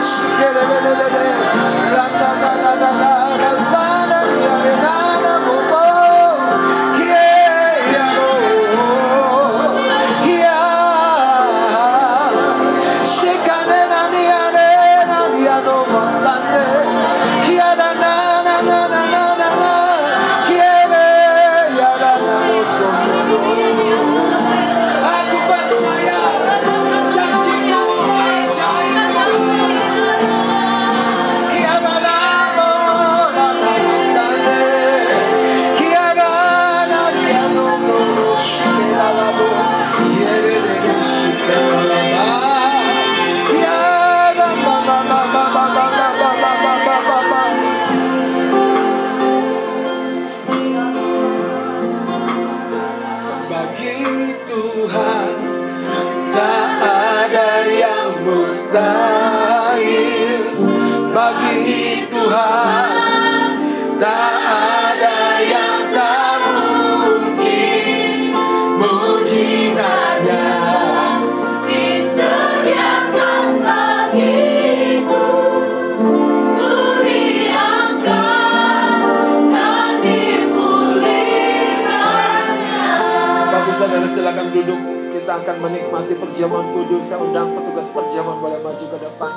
[85.39, 87.07] Akan menikmati perjamuan kudus.
[87.07, 89.33] Saya undang petugas perjamuan boleh maju ke depan.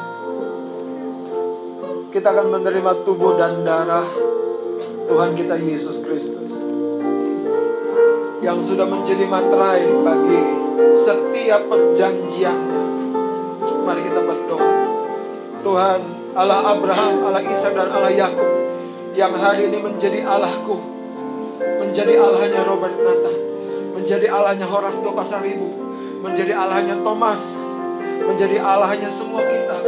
[2.10, 4.04] Kita akan menerima tubuh dan darah
[5.06, 6.58] Tuhan kita Yesus Kristus.
[8.42, 10.42] Yang sudah menjadi materai bagi
[10.92, 12.82] setiap perjanjiannya.
[13.86, 14.70] Mari kita berdoa.
[15.62, 16.00] Tuhan
[16.34, 18.50] Allah Abraham, Allah Ishak dan Allah Yakub
[19.12, 20.80] yang hari ini menjadi Allahku,
[21.60, 23.36] menjadi Allahnya Robert Nathan,
[23.92, 25.68] menjadi Allahnya Horasto Pasaribu,
[26.22, 27.74] menjadi Allahnya Thomas,
[28.22, 29.78] menjadi Allahnya semua kita.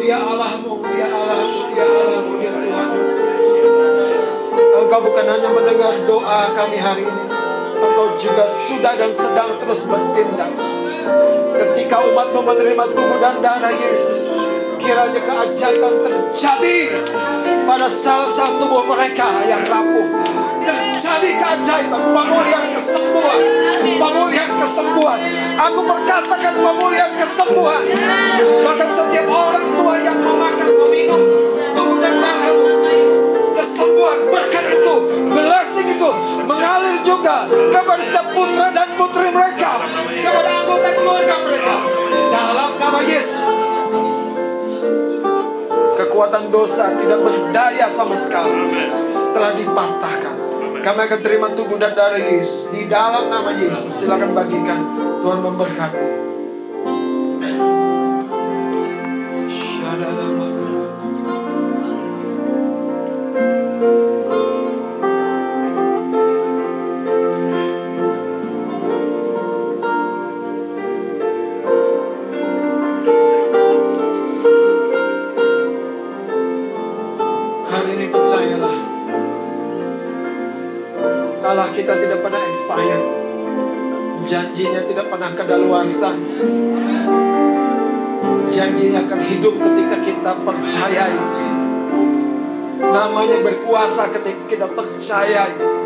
[0.00, 2.88] Dia Allahmu, dia Allahmu, dia Allahmu, dia Tuhan.
[4.84, 7.26] Engkau bukan hanya mendengar doa kami hari ini,
[7.80, 10.52] Engkau juga sudah dan sedang terus bertindak.
[11.56, 14.28] Ketika umat menerima tubuh dan darah Yesus,
[14.80, 17.04] kiranya keajaiban terjadi
[17.68, 20.08] pada salah satu tubuh mereka yang rapuh.
[20.60, 23.40] Terjadi keajaiban, pemulihan kesembuhan,
[23.96, 25.20] pemulihan kesembuhan.
[25.56, 27.84] Aku berkatakan pemulihan kesembuhan.
[28.64, 31.20] Bahkan setiap orang tua yang memakan, meminum
[31.72, 32.66] tubuh dan darahmu,
[33.56, 34.94] kesembuhan berkat itu,
[35.32, 36.10] blessing itu
[36.44, 39.72] mengalir juga kepada setiap putra dan putri mereka,
[40.20, 41.76] kepada anggota keluarga mereka.
[42.30, 43.69] Dalam nama Yesus.
[46.10, 48.66] Kekuatan dosa tidak berdaya sama sekali.
[49.30, 50.36] Telah dipatahkan.
[50.82, 53.94] Kami akan terima tubuh dan darah Yesus di dalam nama Yesus.
[53.94, 54.82] Silakan bagikan.
[55.22, 56.29] Tuhan memberkati.
[88.50, 91.18] Janjinya akan hidup ketika kita percayai.
[92.80, 95.79] Namanya berkuasa ketika kita percayai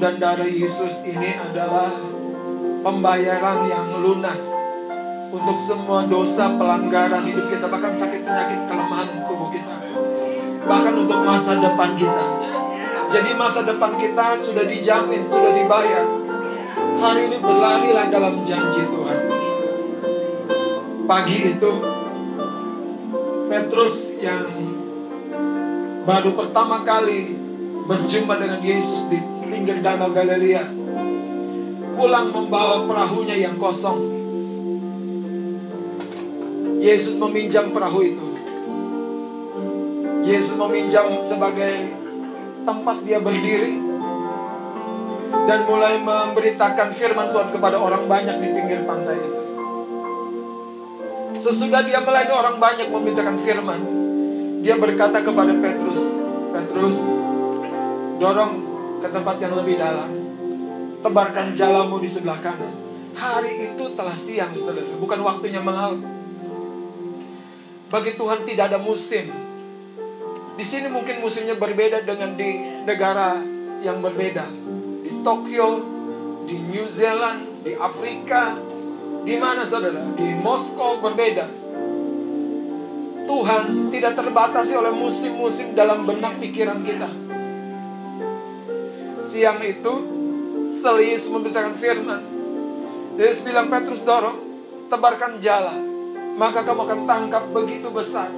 [0.00, 1.92] dan darah Yesus ini adalah
[2.80, 4.48] pembayaran yang lunas
[5.30, 9.80] untuk semua dosa pelanggaran hidup kita bahkan sakit penyakit kelemahan tubuh kita
[10.70, 12.26] bahkan untuk masa depan kita.
[13.10, 16.06] Jadi masa depan kita sudah dijamin sudah dibayar.
[17.00, 19.20] Hari ini berlarilah dalam janji Tuhan.
[21.10, 21.72] Pagi itu
[23.50, 24.46] Petrus yang
[26.06, 27.34] baru pertama kali
[27.90, 29.18] berjumpa dengan Yesus di
[29.60, 30.64] pinggir danau Galilea
[31.92, 34.00] pulang membawa perahunya yang kosong
[36.80, 38.28] Yesus meminjam perahu itu.
[40.24, 41.92] Yesus meminjam sebagai
[42.64, 43.76] tempat dia berdiri
[45.44, 49.40] dan mulai memberitakan firman Tuhan kepada orang banyak di pinggir pantai itu.
[51.36, 53.80] Sesudah dia melayani orang banyak memberitakan firman,
[54.64, 56.16] dia berkata kepada Petrus,
[56.56, 57.04] Petrus,
[58.16, 58.69] dorong
[59.00, 60.12] ke tempat yang lebih dalam.
[61.00, 62.76] Tebarkan jalamu di sebelah kanan.
[63.16, 64.94] Hari itu telah siang, saudara.
[65.00, 65.98] Bukan waktunya melaut.
[67.90, 69.26] Bagi Tuhan tidak ada musim.
[70.54, 73.40] Di sini mungkin musimnya berbeda dengan di negara
[73.80, 74.44] yang berbeda.
[75.02, 75.80] Di Tokyo,
[76.44, 78.54] di New Zealand, di Afrika,
[79.24, 80.04] di mana saudara?
[80.14, 81.48] Di Moskow berbeda.
[83.24, 87.29] Tuhan tidak terbatasi oleh musim-musim dalam benak pikiran kita.
[89.30, 89.94] Siang itu,
[90.74, 92.22] setelah Yesus memberitakan firman,
[93.14, 94.42] Yesus bilang Petrus dorong,
[94.90, 95.90] tebarkan jala
[96.40, 98.32] maka kamu akan tangkap begitu besar.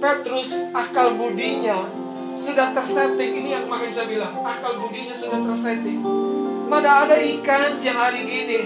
[0.00, 1.84] Petrus akal budinya
[2.32, 3.44] sudah tersetting.
[3.44, 6.00] Ini yang makin saya bilang, akal budinya sudah tersetting.
[6.64, 8.60] Mana ada ikan siang hari gini.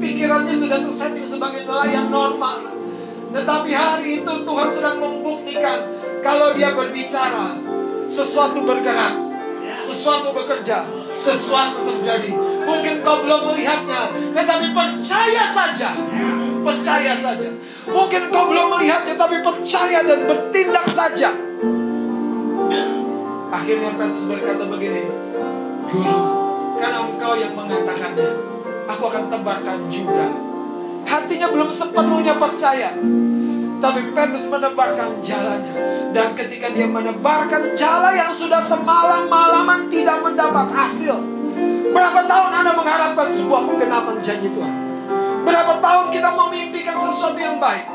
[0.00, 2.80] Pikirannya sudah tersetting sebagai nelayan normal.
[3.28, 5.84] Tetapi hari itu Tuhan sedang membuktikan
[6.24, 7.60] kalau dia berbicara,
[8.08, 9.14] sesuatu bergerak,
[9.78, 12.34] sesuatu bekerja, sesuatu terjadi.
[12.66, 15.90] Mungkin kau belum melihatnya, tetapi percaya saja
[16.68, 17.50] percaya saja.
[17.88, 21.32] Mungkin kau belum melihatnya, tapi percaya dan bertindak saja.
[23.48, 25.08] Akhirnya Petrus berkata begini,
[25.88, 26.20] Guru,
[26.76, 28.28] karena engkau yang mengatakannya,
[28.84, 30.28] aku akan tebarkan juga.
[31.08, 32.92] Hatinya belum sepenuhnya percaya.
[33.78, 35.74] Tapi Petrus menebarkan jalannya.
[36.10, 41.14] Dan ketika dia menebarkan jala yang sudah semalam-malaman tidak mendapat hasil.
[41.94, 44.74] Berapa tahun Anda mengharapkan sebuah penggenapan janji Tuhan?
[45.46, 47.86] Berapa tahun kita memimpikan sesuatu yang baik.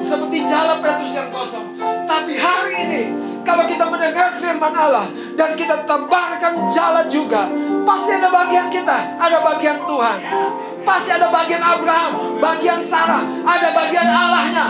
[0.00, 1.66] Seperti jalan Petrus yang kosong.
[2.06, 3.02] Tapi hari ini,
[3.46, 7.48] kalau kita mendengar firman Allah dan kita tebarkan jalan juga,
[7.86, 10.18] pasti ada bagian kita, ada bagian Tuhan.
[10.90, 14.66] Pasti ada bagian Abraham, bagian Sarah, ada bagian Allahnya.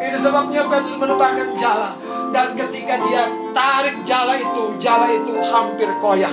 [0.00, 1.92] Ini sebabnya Petrus menebarkan jalan.
[2.32, 6.32] Dan ketika dia tarik jala itu, jala itu hampir koyak.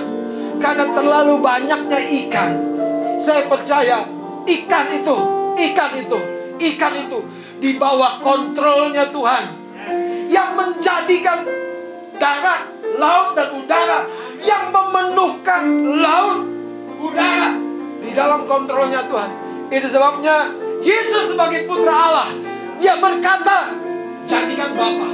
[0.56, 2.50] Karena terlalu banyaknya ikan.
[3.20, 4.08] Saya percaya
[4.48, 5.16] Ikan itu,
[5.52, 6.18] ikan itu,
[6.56, 7.18] ikan itu
[7.60, 9.44] di bawah kontrolnya Tuhan.
[10.32, 11.44] Yang menjadikan
[12.16, 14.08] darat, laut dan udara
[14.40, 15.62] yang memenuhkan
[16.00, 16.48] laut,
[17.04, 17.67] udara
[18.08, 19.30] di dalam kontrolnya Tuhan.
[19.68, 20.48] Itu sebabnya
[20.80, 22.28] Yesus sebagai putra Allah,
[22.80, 23.76] dia berkata,
[24.24, 25.10] jadikan Bapa,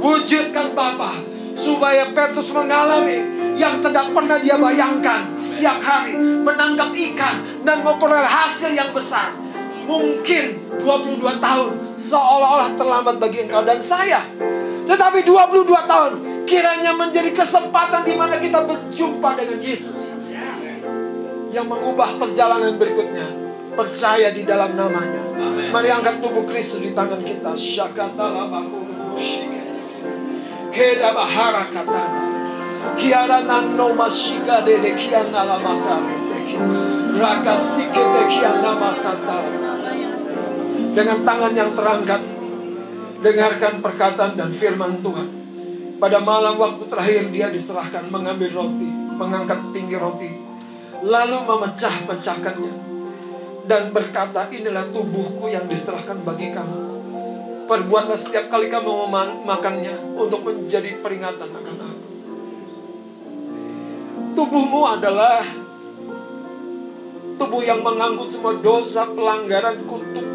[0.00, 1.12] wujudkan Bapa,
[1.52, 3.20] supaya Petrus mengalami
[3.60, 9.36] yang tidak pernah dia bayangkan siang hari menangkap ikan dan memperoleh hasil yang besar.
[9.82, 14.24] Mungkin 22 tahun seolah-olah terlambat bagi engkau dan saya.
[14.88, 16.12] Tetapi 22 tahun
[16.46, 20.11] kiranya menjadi kesempatan di mana kita berjumpa dengan Yesus.
[21.52, 23.28] Yang mengubah perjalanan berikutnya.
[23.72, 25.22] Percaya di dalam namanya.
[25.72, 27.52] Mari angkat tubuh Kristus di tangan kita.
[27.56, 29.16] Syakatala bakuru
[30.72, 32.20] Keda bahara katana.
[32.96, 36.16] Kiara nano mashika de de kiana la makare
[37.12, 39.38] Rakasike de kiana makata.
[40.92, 42.20] Dengan tangan yang terangkat,
[43.22, 45.28] dengarkan perkataan dan firman Tuhan.
[45.96, 50.41] Pada malam waktu terakhir dia diserahkan mengambil roti, mengangkat tinggi roti,
[51.02, 52.74] lalu memecah-pecahkannya
[53.66, 56.82] dan berkata, inilah tubuhku yang diserahkan bagi kamu.
[57.70, 62.10] Perbuatlah setiap kali kamu memakannya untuk menjadi peringatan akan aku.
[64.34, 65.46] Tubuhmu adalah
[67.38, 70.26] tubuh yang mengangkut semua dosa, pelanggaran, kutuk.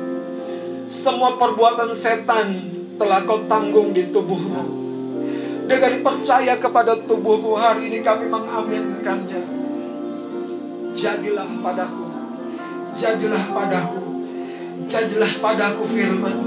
[0.88, 2.48] Semua perbuatan setan
[2.96, 4.88] telah kau tanggung di tubuhmu.
[5.68, 9.57] Dengan percaya kepada tubuhmu hari ini kami mengaminkannya.
[10.98, 12.10] Jadilah padaku.
[12.98, 14.26] Jadilah padaku.
[14.90, 16.38] Jadilah padaku firman.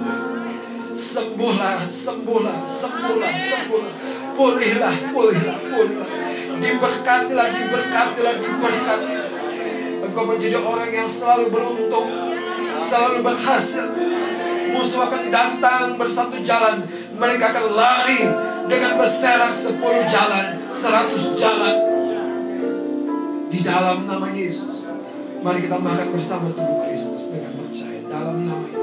[0.91, 3.95] Sembuhlah, sembuhlah, sembuhlah, sembuhlah.
[4.35, 6.09] Pulihlah, pulihlah, pulihlah.
[6.59, 9.17] Diberkatilah, diberkatilah, diberkati.
[10.03, 12.11] Engkau menjadi orang yang selalu beruntung,
[12.75, 13.87] selalu berhasil.
[14.75, 16.83] Musuh akan datang bersatu jalan.
[17.15, 18.27] Mereka akan lari
[18.67, 21.90] dengan berserak sepuluh jalan, seratus jalan.
[23.51, 24.87] Di dalam nama Yesus.
[25.43, 27.99] Mari kita makan bersama tubuh Kristus dengan percaya.
[28.07, 28.79] Dalam nama Yesus.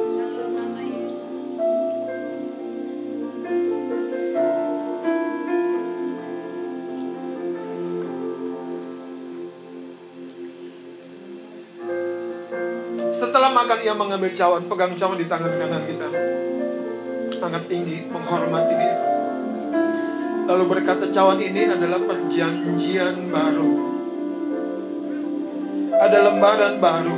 [13.07, 16.09] Setelah makan ia mengambil cawan, pegang cawan di tangan kanan kita.
[17.39, 18.99] Angkat tinggi, menghormati dia.
[20.51, 23.96] Lalu berkata cawan ini adalah perjanjian baru.
[25.97, 27.17] Ada lembaran baru.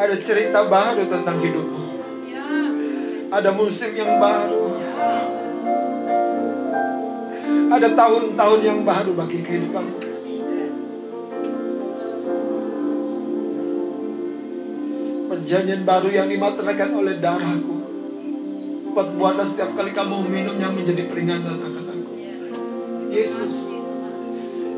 [0.00, 1.84] Ada cerita baru tentang hidupmu.
[3.28, 4.80] Ada musim yang baru.
[7.68, 10.00] Ada tahun-tahun yang baru bagi kehidupanmu.
[15.28, 17.76] Perjanjian baru yang dimateraikan oleh darahku.
[18.96, 22.12] Buatlah setiap kali kamu minumnya menjadi peringatan akan aku.
[23.12, 23.76] Yesus,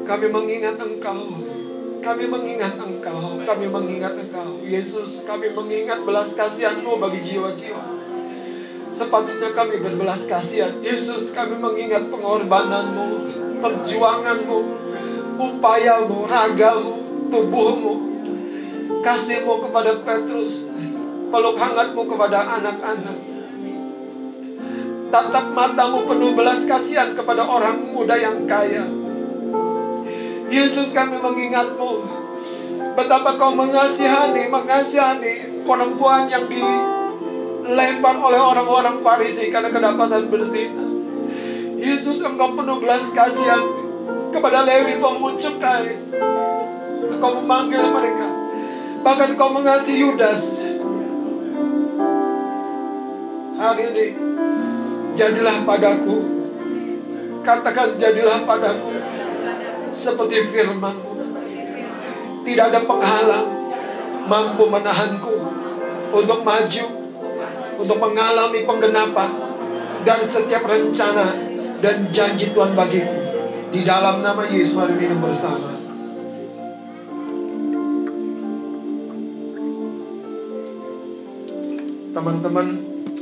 [0.03, 1.60] kami mengingat Engkau.
[2.01, 3.45] Kami mengingat Engkau.
[3.45, 4.65] Kami mengingat Engkau.
[4.65, 7.85] Yesus, kami mengingat belas kasihanmu bagi jiwa-jiwa.
[8.91, 10.75] Sepatutnya kami berbelas kasihan.
[10.81, 13.09] Yesus, kami mengingat pengorbananmu,
[13.63, 14.59] perjuanganmu,
[15.39, 16.95] upayamu, ragamu,
[17.31, 17.95] tubuhmu,
[19.05, 20.67] kasihmu kepada Petrus,
[21.31, 23.19] peluk hangatmu kepada anak-anak.
[25.11, 29.00] Tatap matamu penuh belas kasihan kepada orang muda yang kaya.
[30.51, 32.03] Yesus kami mengingatmu
[32.99, 40.83] betapa kau mengasihani, mengasihani perempuan yang dilempar oleh orang-orang Farisi karena kedapatan berzina.
[41.79, 43.63] Yesus engkau penuh belas kasihan
[44.35, 45.95] kepada Lewi pemungut cukai.
[47.15, 48.27] Engkau memanggil mereka.
[49.07, 50.67] Bahkan kau mengasihi Yudas.
[53.55, 54.07] Hari ini
[55.15, 56.43] jadilah padaku.
[57.47, 59.20] Katakan jadilah padaku
[59.91, 61.13] seperti firmanmu.
[62.41, 63.49] Tidak ada penghalang
[64.27, 65.37] mampu menahanku
[66.11, 66.87] untuk maju,
[67.79, 69.31] untuk mengalami penggenapan
[70.03, 71.27] dari setiap rencana
[71.79, 73.19] dan janji Tuhan bagiku.
[73.71, 75.79] Di dalam nama Yesus mari minum bersama.
[82.11, 82.67] Teman-teman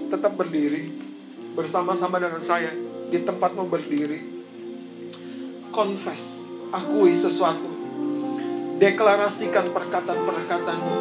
[0.09, 0.89] tetap berdiri
[1.53, 2.73] bersama-sama dengan saya
[3.13, 4.41] di tempatmu berdiri.
[5.69, 7.71] Confess, akui sesuatu.
[8.79, 10.95] Deklarasikan perkataan-perkataanmu.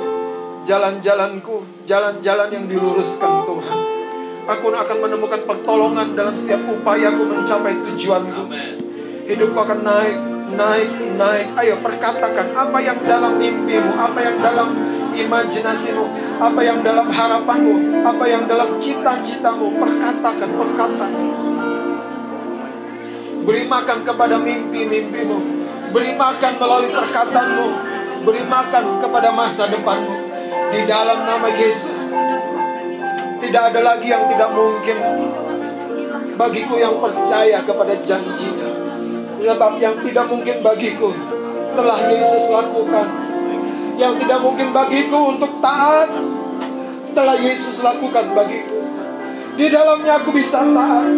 [0.67, 3.79] Jalan-jalanku, jalan-jalan yang diluruskan Tuhan.
[4.47, 8.47] Aku akan menemukan pertolongan dalam setiap upayaku mencapai tujuanku.
[9.27, 10.17] Hidupku akan naik,
[10.55, 10.89] naik,
[11.19, 11.47] naik.
[11.59, 14.71] Ayo perkatakan apa yang dalam mimpimu, apa yang dalam
[15.11, 16.05] imajinasimu,
[16.39, 21.23] apa yang dalam harapanmu, apa yang dalam cita-citamu, perkatakan, perkatakan.
[23.47, 25.56] Beri makan kepada mimpi-mimpimu,
[25.91, 27.67] beri makan melalui perkataanmu,
[28.23, 30.15] beri makan kepada masa depanmu.
[30.67, 32.11] Di dalam nama Yesus,
[33.39, 34.97] tidak ada lagi yang tidak mungkin
[36.35, 38.69] bagiku yang percaya kepada janjinya.
[39.37, 41.13] Sebab yang tidak mungkin bagiku
[41.77, 43.07] telah Yesus lakukan
[43.97, 46.09] yang tidak mungkin bagiku untuk taat
[47.17, 48.77] telah Yesus lakukan bagiku.
[49.57, 51.09] Di dalamnya aku bisa taat.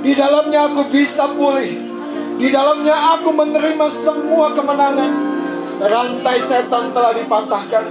[0.00, 1.83] Di dalamnya aku bisa pulih.
[2.34, 5.12] Di dalamnya aku menerima semua kemenangan.
[5.84, 7.84] Rantai setan telah dipatahkan.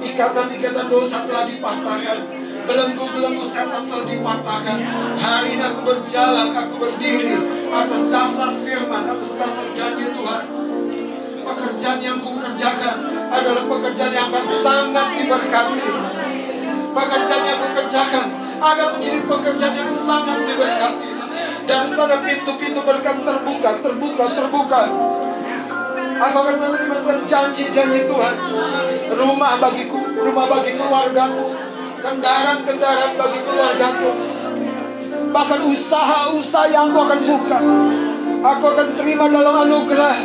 [0.00, 2.18] Ikatan-ikatan dosa telah dipatahkan.
[2.66, 4.78] Belenggu-belenggu setan telah dipatahkan.
[5.18, 7.34] Hari ini aku berjalan, aku berdiri
[7.70, 10.44] atas dasar firman, atas dasar janji Tuhan
[11.50, 12.96] pekerjaan yang ku kerjakan
[13.32, 15.90] adalah pekerjaan yang akan sangat diberkati.
[16.90, 18.26] Pekerjaan yang ku kerjakan
[18.60, 21.19] akan menjadi pekerjaan yang sangat diberkati.
[21.70, 24.82] Dan sana pintu-pintu berkat terbuka, terbuka, terbuka.
[26.18, 26.98] Aku akan menerima
[27.30, 28.34] janji-janji Tuhan.
[29.14, 31.46] Rumah bagiku, rumah bagi keluargaku.
[32.02, 34.10] Kendaraan-kendaraan bagi keluargaku.
[35.30, 37.58] Bahkan usaha-usaha yang kau akan buka.
[38.40, 40.16] Aku akan terima dalam anugerah.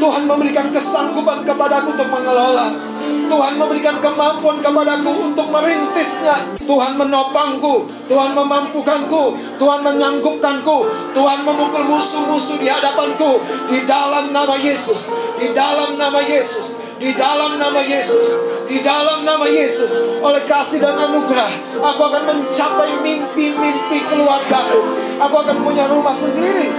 [0.00, 2.89] Tuhan memberikan kesanggupan kepadaku untuk mengelola.
[3.30, 6.58] Tuhan memberikan kemampuan kepadaku untuk merintisnya.
[6.62, 7.86] Tuhan menopangku.
[8.10, 9.24] Tuhan memampukanku.
[9.58, 10.76] Tuhan menyanggupkanku.
[11.14, 13.42] Tuhan memukul musuh-musuh di hadapanku.
[13.70, 15.10] Di dalam nama Yesus.
[15.38, 16.78] Di dalam nama Yesus.
[17.00, 18.60] Di dalam nama Yesus.
[18.70, 24.94] Di dalam nama Yesus, oleh kasih dan anugerah, aku akan mencapai mimpi-mimpi keluargaku.
[25.18, 26.70] Aku akan punya rumah sendiri.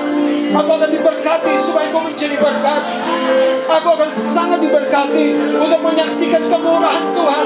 [0.51, 2.81] Aku akan diberkati supaya kau menjadi berkat.
[3.71, 7.45] Aku akan sangat diberkati untuk menyaksikan kemurahan Tuhan,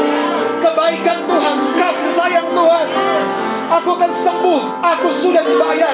[0.66, 2.86] kebaikan Tuhan, kasih sayang Tuhan.
[3.66, 5.94] Aku akan sembuh, aku sudah dibayar.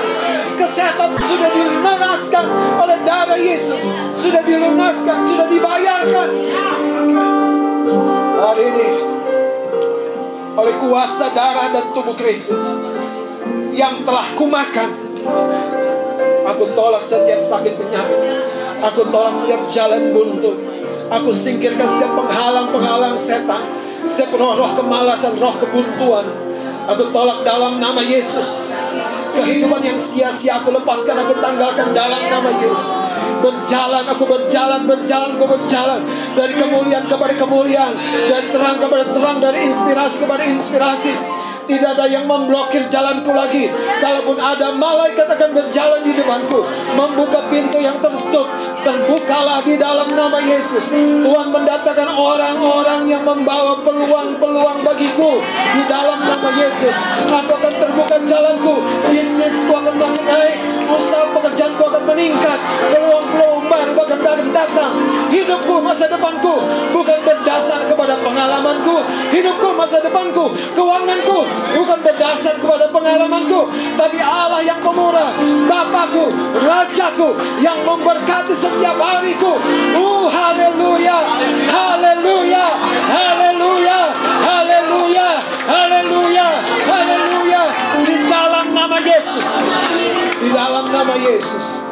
[0.55, 2.45] Kesehatan sudah dilunaskan
[2.79, 3.83] oleh darah Yesus.
[4.15, 6.29] Sudah dilunaskan, sudah dibayarkan.
[8.41, 8.89] Hari ini
[10.51, 12.63] oleh kuasa darah dan tubuh Kristus
[13.71, 14.89] yang telah kumakan
[16.41, 18.19] Aku tolak setiap sakit penyakit.
[18.81, 20.51] Aku tolak setiap jalan buntu.
[21.11, 23.61] Aku singkirkan setiap penghalang-penghalang setan.
[24.01, 26.25] Setiap roh-roh kemalasan, roh kebuntuan.
[26.89, 28.73] Aku tolak dalam nama Yesus.
[29.31, 32.81] Kehidupan yang sia-sia aku lepaskan, aku tanggalkan dalam nama Yesus.
[33.41, 35.99] Berjalan, aku berjalan, berjalan, aku berjalan
[36.33, 37.93] dari kemuliaan kepada kemuliaan,
[38.29, 41.40] dari terang kepada terang, dari inspirasi kepada inspirasi.
[41.71, 43.71] Tidak ada yang memblokir jalanku lagi.
[44.03, 46.67] Kalaupun ada malaikat akan berjalan di depanku,
[46.99, 48.43] membuka pintu yang tertutup,
[48.83, 50.91] terbukalah di dalam nama Yesus.
[51.23, 55.39] Tuhan mendatangkan orang-orang yang membawa peluang-peluang bagiku
[55.71, 56.91] di dalam nama Yesus.
[57.31, 58.75] Aku akan terbuka jalanku,
[59.07, 60.59] bisnisku akan makin naik,
[60.91, 62.59] usaha pekerjaanku akan meningkat,
[62.91, 64.91] peluang-peluang baru akan datang.
[65.31, 66.59] Hidupku, masa depanku
[66.91, 68.99] bukan berdasar kepada pengalamanku.
[69.31, 75.35] Hidupku, masa depanku, keuanganku bukan berdasar kepada pengalamanku, tapi Allah yang pemurah,
[75.67, 77.29] Bapakku, Rajaku
[77.61, 79.57] yang memberkati setiap hariku.
[79.95, 81.17] Uh, haleluya,
[81.69, 82.65] haleluya,
[83.09, 83.99] haleluya,
[84.41, 85.29] haleluya,
[85.67, 86.47] haleluya,
[86.87, 87.63] haleluya.
[88.01, 89.45] Di dalam nama Yesus,
[90.39, 91.90] di dalam nama Yesus.